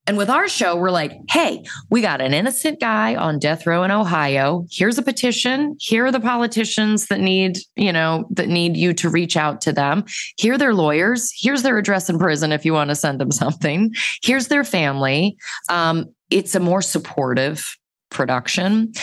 [0.07, 3.83] And with our show, we're like, hey, we got an innocent guy on death row
[3.83, 4.67] in Ohio.
[4.71, 5.75] Here's a petition.
[5.79, 9.73] Here are the politicians that need, you know, that need you to reach out to
[9.73, 10.05] them.
[10.37, 11.33] Here are their lawyers.
[11.35, 13.93] Here's their address in prison if you want to send them something.
[14.21, 15.37] Here's their family.
[15.69, 17.75] Um, it's a more supportive
[18.11, 18.93] production.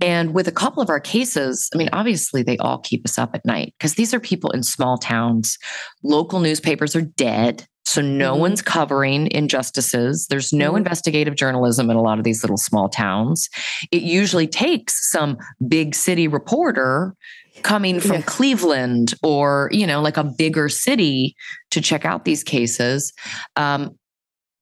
[0.00, 3.30] And with a couple of our cases, I mean, obviously they all keep us up
[3.34, 5.58] at night because these are people in small towns.
[6.02, 7.66] Local newspapers are dead.
[7.88, 8.40] So no Mhm.
[8.40, 10.26] one's covering injustices.
[10.28, 10.78] There's no Mhm.
[10.78, 13.48] investigative journalism in a lot of these little small towns.
[13.90, 17.14] It usually takes some big city reporter
[17.62, 18.22] coming from Yeah.
[18.22, 21.34] Cleveland or, you know, like a bigger city
[21.70, 23.12] to check out these cases.
[23.56, 23.96] Um,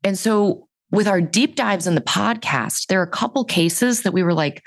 [0.05, 4.13] and so with our deep dives in the podcast, there are a couple cases that
[4.13, 4.63] we were like,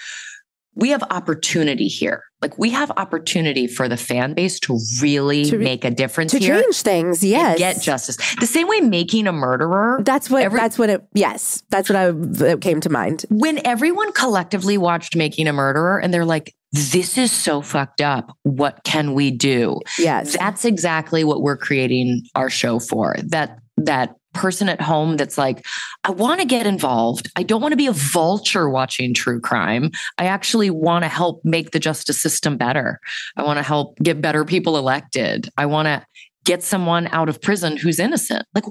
[0.76, 2.24] we have opportunity here.
[2.41, 6.32] Like we have opportunity for the fan base to really To re- make a difference
[6.32, 6.61] To here.
[6.61, 7.24] change things.
[7.24, 7.57] Yes.
[7.59, 8.15] Get justice.
[8.39, 10.01] The same way making a murderer.
[10.05, 11.63] That's what, Every- that's what it, yes.
[11.70, 13.26] That's what I, that came to mind.
[13.30, 18.32] when everyone collectively watched Making a Murderer and they're like, this is so fucked up.
[18.43, 19.80] What can we do?
[19.97, 20.38] Yes.
[20.38, 23.15] That's exactly what we're creating our show for.
[23.26, 25.65] That that person at home that's like,
[26.05, 27.29] I want to get involved.
[27.35, 29.91] I don't want to be a vulture watching true crime.
[30.17, 32.99] I actually want to help make the justice system better.
[33.35, 35.49] I want to help get better people elected.
[35.57, 36.05] I want to
[36.45, 38.45] get someone out of prison who's innocent.
[38.55, 38.63] Like,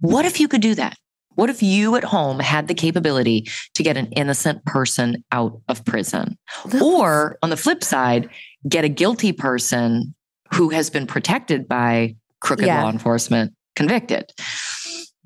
[0.00, 0.96] what if you could do that?
[1.34, 5.84] What if you at home had the capability to get an innocent person out of
[5.84, 6.38] prison?
[6.80, 8.28] Or on the flip side,
[8.68, 10.14] get a guilty person
[10.54, 12.82] who has been protected by crooked Yeah.
[12.82, 14.32] law enforcement convicted.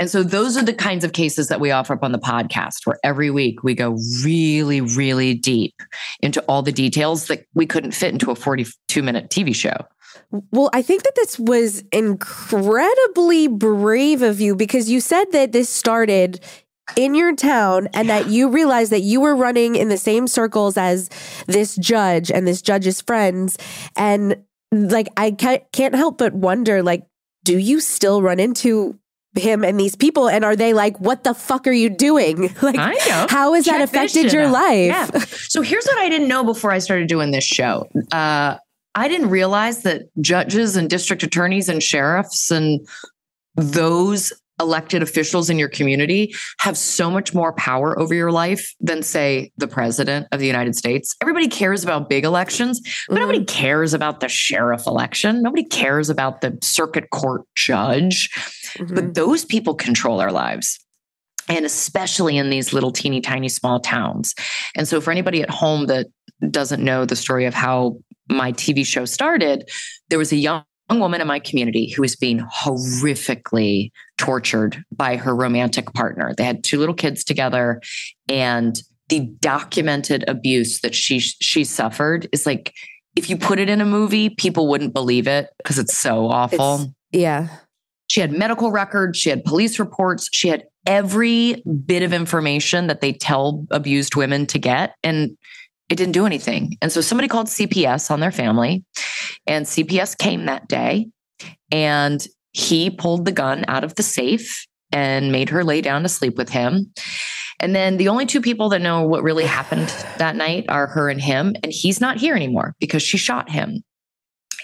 [0.02, 2.86] And so those are the kinds of cases that we offer up on the podcast,
[2.86, 5.80] where every week we go really, really deep
[6.18, 9.76] into all the details that we couldn't fit into a 42 minute TV show.
[10.50, 15.68] Well, I think that this was incredibly brave of you because you said that this
[15.68, 16.40] started
[16.96, 20.76] in your town and that you realized that you were running in the same circles
[20.76, 21.10] as
[21.46, 23.56] this judge and this judge's friends.
[23.94, 24.42] And
[24.72, 27.06] like, I can't help but wonder, like,
[27.44, 28.98] do you still run into
[29.34, 30.28] him and these people?
[30.28, 32.42] And are they like, what the fuck are you doing?
[32.62, 33.26] like, I know.
[33.28, 34.52] how has that Check this affected your out.
[34.52, 34.86] life?
[35.14, 35.24] Yeah.
[35.52, 37.86] So here's what I didn't know before I started doing this show.
[38.10, 38.56] Uh,
[38.94, 42.86] I didn't realize that judges and district attorneys and sheriffs and
[43.56, 44.32] those
[44.62, 49.52] elected officials in your community have so much more power over your life than, say,
[49.58, 51.14] the president of the United States.
[51.20, 53.20] Everybody cares about big elections, but Mhm.
[53.20, 55.42] nobody cares about the sheriff election.
[55.42, 58.30] Nobody cares about the circuit court judge.
[58.78, 58.94] Mhm.
[58.94, 60.78] But those people control our lives.
[61.48, 64.34] And especially in these little teeny tiny small towns.
[64.76, 66.06] And so, for anybody at home that
[66.50, 67.98] doesn't know the story of how
[68.28, 69.68] my TV show started,
[70.08, 73.90] there was a young woman in my community who was being horrifically
[74.22, 76.32] tortured by her romantic partner.
[76.36, 77.82] They had two little kids together,
[78.28, 82.72] and the documented abuse that she she suffered is like
[83.16, 86.74] if you put it in a movie, people wouldn't believe it because it's so awful.
[86.74, 87.48] It's- yeah.
[88.06, 93.00] She had medical records, she had police reports, she had every bit of information that
[93.00, 94.94] they tell abused women to get.
[95.02, 95.36] And
[95.88, 96.76] it didn't do anything.
[96.80, 98.84] And so somebody called CPS on their family,
[99.46, 101.08] and CPS came that day
[101.70, 106.08] and he pulled the gun out of the safe and made her lay down to
[106.08, 106.92] sleep with him.
[107.60, 109.88] And then the only two people that know what really happened
[110.18, 111.54] that night are her and him.
[111.62, 113.82] And he's not here anymore because she shot him.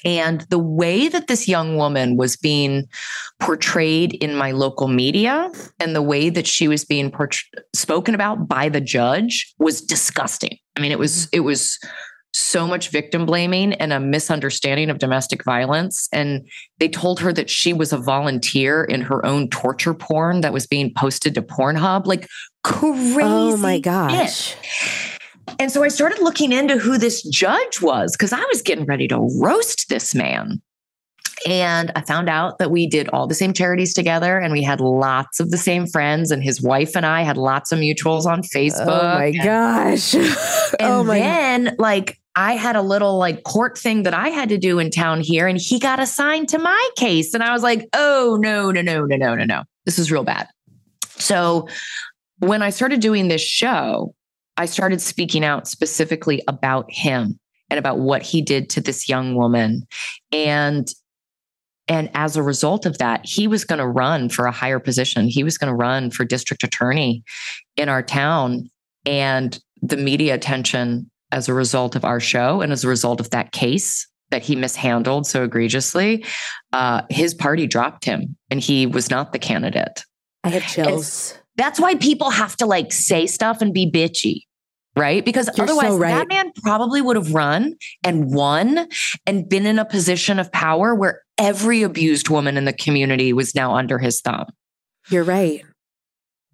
[0.04, 2.86] And the way that this young woman was being
[3.40, 7.36] portrayed in my local media and the way that she was being port-
[7.74, 10.56] spoken about by the judge was disgusting.
[10.76, 11.78] I mean, it was, it was
[12.32, 16.08] so much victim blaming and a misunderstanding of domestic violence.
[16.12, 16.46] And
[16.78, 20.66] they told her that she was a volunteer in her own torture porn that was
[20.66, 22.06] being posted to Pornhub.
[22.06, 22.28] Like
[22.64, 23.20] crazy.
[23.22, 24.54] Oh my gosh.
[25.58, 29.08] And so I started looking into who this judge was because I was getting ready
[29.08, 30.60] to roast this man.
[31.46, 34.80] And I found out that we did all the same charities together and we had
[34.80, 36.30] lots of the same friends.
[36.30, 38.86] And his wife and I had lots of mutuals on oh Facebook.
[38.88, 40.14] Oh my and, gosh.
[40.80, 44.50] And oh my then, like, I had a little like court thing that I had
[44.50, 47.34] to do in town here, and he got assigned to my case.
[47.34, 49.64] And I was like, oh, no, no, no, no, no, no, no.
[49.86, 50.46] This is real bad.
[51.08, 51.68] So
[52.38, 54.14] when I started doing this show,
[54.56, 57.38] I started speaking out specifically about him
[57.70, 59.86] and about what he did to this young woman.
[60.32, 60.88] And
[61.88, 65.26] and as a result of that, he was going to run for a higher position.
[65.26, 67.24] He was going to run for district attorney
[67.76, 68.70] in our town.
[69.06, 73.30] And the media attention as a result of our show and as a result of
[73.30, 76.24] that case that he mishandled so egregiously,
[76.74, 80.04] uh, his party dropped him and he was not the candidate.
[80.44, 81.32] I have chills.
[81.32, 84.42] And that's why people have to like say stuff and be bitchy
[84.96, 85.24] right?
[85.24, 86.10] Because You're otherwise, so right.
[86.10, 88.88] that man probably would have run and won
[89.26, 93.54] and been in a position of power where every abused woman in the community was
[93.54, 94.46] now under his thumb.
[95.10, 95.62] You're right.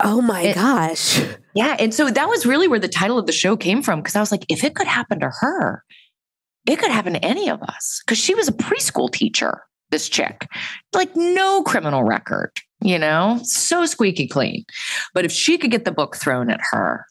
[0.03, 1.20] Oh my It- gosh.
[1.55, 1.76] Yeah.
[1.78, 4.03] And so that was really where the title of the show came from.
[4.03, 5.85] Cause I was like, if it could happen to her,
[6.66, 8.03] it could happen to any of us.
[8.07, 10.49] Cause she was a preschool teacher, this chick,
[10.95, 12.51] like no criminal record,
[12.82, 14.64] you know, so squeaky clean.
[15.14, 17.07] But if she could get the book thrown at her,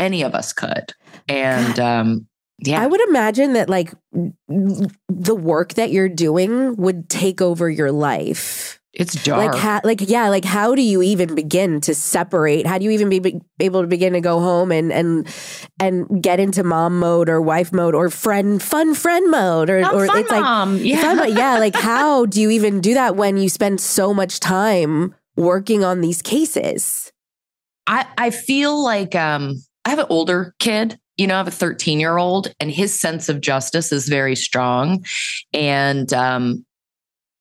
[0.00, 0.92] any of us could.
[1.28, 2.26] And um,
[2.58, 2.82] yeah.
[2.82, 3.92] I would imagine that like
[5.08, 8.80] the work that you're doing would take over your life.
[8.94, 9.52] it's dark.
[9.52, 12.66] Like, how, like, yeah, like, how do you even begin to separate?
[12.66, 15.28] How do you even be, be able to begin to go home and and
[15.78, 20.06] and get into mom mode or wife mode or friend, fun friend mode or or
[20.06, 20.78] fun it's like, mom.
[20.78, 21.00] yeah.
[21.14, 25.14] fun, yeah, like, how do you even do that when you spend so much time
[25.36, 27.12] working on these cases?
[27.86, 30.98] I, I feel like um, I have an older kid.
[31.16, 34.36] You know, I have a 13 year old, and his sense of justice is very
[34.36, 35.04] strong.
[35.52, 36.64] And um,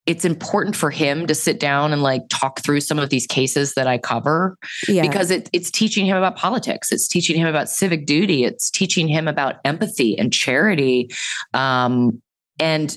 [0.06, 3.74] it's important for him to sit down and like talk through some of these cases
[3.74, 4.58] that I cover
[4.88, 6.92] Yeah, because it, it's teaching him about politics.
[6.92, 8.44] It's teaching him about civic duty.
[8.44, 11.10] It's teaching him about empathy and charity.
[11.54, 12.22] Um,
[12.60, 12.96] and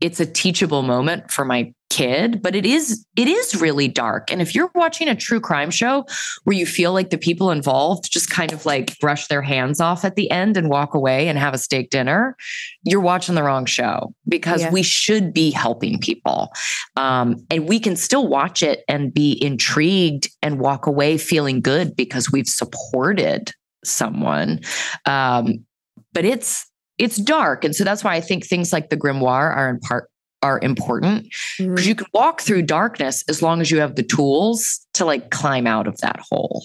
[0.00, 4.30] it's a teachable moment for my kid, but it is it is really dark.
[4.30, 6.04] And if you're watching a true crime show
[6.44, 10.04] where you feel like the people involved just kind of like brush their hands off
[10.04, 12.36] at the end and walk away and have a steak dinner,
[12.84, 14.70] you're watching the wrong show because Yeah.
[14.70, 16.52] we should be helping people.
[16.96, 21.96] Um, and we can still watch it and be intrigued and walk away feeling good
[21.96, 23.52] because we've supported
[23.84, 24.60] someone.
[25.06, 25.64] Um,
[26.12, 26.66] but it's
[26.98, 30.10] it's dark, and so that's why I think things like the grimoire are in part
[30.42, 31.26] are important
[31.58, 35.30] because you can walk through darkness as long as you have the tools to like
[35.30, 36.64] climb out of that hole.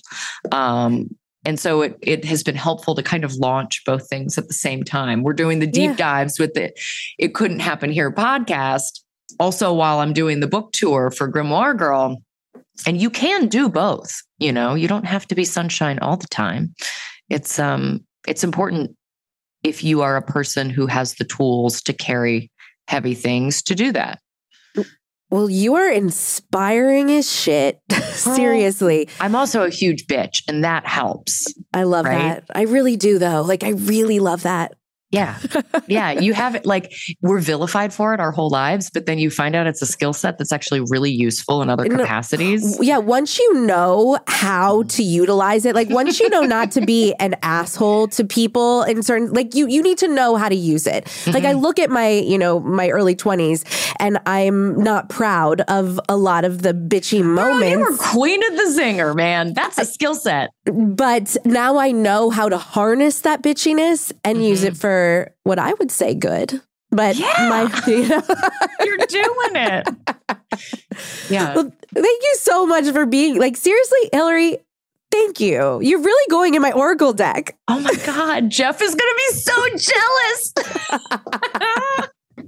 [0.51, 1.09] Um,
[1.45, 4.53] and so it it has been helpful to kind of launch both things at the
[4.53, 5.24] same time.
[5.24, 5.95] We're doing the deep Yeah.
[5.95, 6.71] dives with the
[7.17, 9.01] It Couldn't Happen Here podcast.
[9.39, 12.21] Also, while I'm doing the book tour for Grimoire Girl,
[12.86, 14.21] and you can do both.
[14.38, 16.74] You know, you don't have to be sunshine all the time.
[17.30, 18.95] It's um, it's important
[19.63, 22.51] if you are a person who has the tools to carry
[22.93, 24.19] heavy things to do that.
[25.31, 27.79] Well, you are inspiring as shit.
[28.11, 29.09] Seriously.
[29.19, 31.51] I'm also a huge bitch, and that helps.
[31.73, 32.35] I love Right?
[32.35, 32.43] that.
[32.53, 33.41] I really do, though.
[33.41, 34.73] Like, I really love that.
[35.14, 35.38] Yeah.
[35.88, 36.11] yeah.
[36.11, 36.91] You have it like
[37.22, 40.11] we're vilified for it our whole lives, but then you find out it's a skill
[40.11, 42.80] set that's actually really useful in other capacities.
[42.82, 47.14] Yeah, once you know how to utilize it, like once you know not to be
[47.20, 50.88] an asshole to people in certain like you you need to know how to use
[50.88, 51.05] it.
[51.28, 51.59] Like I mm-hmm.
[51.59, 56.43] look at my, you know, my early 20s and I'm not proud of a lot
[56.43, 59.53] of the bitchy Girl, you were moments, queen of the zinger, man.
[59.53, 60.49] That's a skill set.
[60.66, 64.70] but now I know how to harness that bitchiness and use mm-hmm.
[64.70, 65.03] it for
[65.43, 66.62] what I would say good.
[66.91, 67.34] But Yeah.
[67.49, 68.22] my you know,
[68.86, 69.88] You're doing it.
[71.30, 71.56] Yeah.
[71.56, 74.58] Well, thank you so much for being like seriously, Hilarie.
[75.12, 75.80] Thank you.
[75.82, 77.56] You're really going in my Oracle deck.
[77.68, 78.51] Oh my God.
[78.51, 80.54] Jeff is going to be so jealous.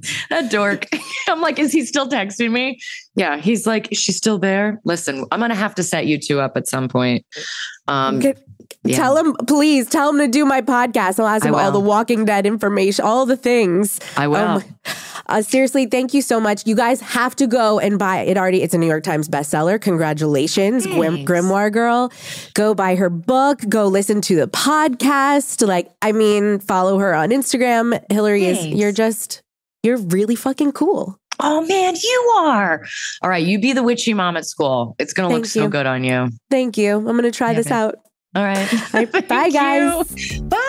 [0.29, 0.85] that dork.
[1.27, 2.79] I'm like, is he still texting me?
[3.15, 3.37] Yeah.
[3.37, 4.79] He's like, she's still there?
[4.85, 7.25] Listen, I'm going to have to set you two up at some point.
[7.87, 8.44] Um, Get-
[8.85, 8.97] yeah.
[8.97, 11.19] Tell him, please tell him to do my podcast.
[11.19, 13.99] I'll ask him all the Walking Dead information, all the things.
[14.17, 14.37] I will.
[14.37, 14.63] Um,
[15.27, 16.67] Uh, seriously, thank you so much.
[16.67, 18.37] You guys have to go and buy it.
[18.37, 19.81] Already, it's a New York Times bestseller.
[19.81, 22.11] Congratulations, Grim, Grimoire Girl.
[22.53, 23.59] Go buy her book.
[23.67, 25.67] Go listen to the podcast.
[25.67, 27.99] Like, I mean, follow her on Instagram.
[28.09, 28.59] Hilarie Thanks.
[28.65, 28.67] is.
[28.67, 29.41] You're just.
[29.81, 31.17] You're really fucking cool.
[31.39, 32.85] Oh man, you are.
[33.21, 34.95] All right, you be the witchy mom at school.
[34.99, 36.29] It's gonna look Thank so good on you.
[36.49, 36.97] Thank you.
[36.97, 37.73] I'm gonna try Yeah, this babe.
[37.73, 37.95] out.
[38.35, 38.69] All right.
[39.29, 40.33] bye, guys.
[40.33, 40.41] You.
[40.43, 40.61] Bye.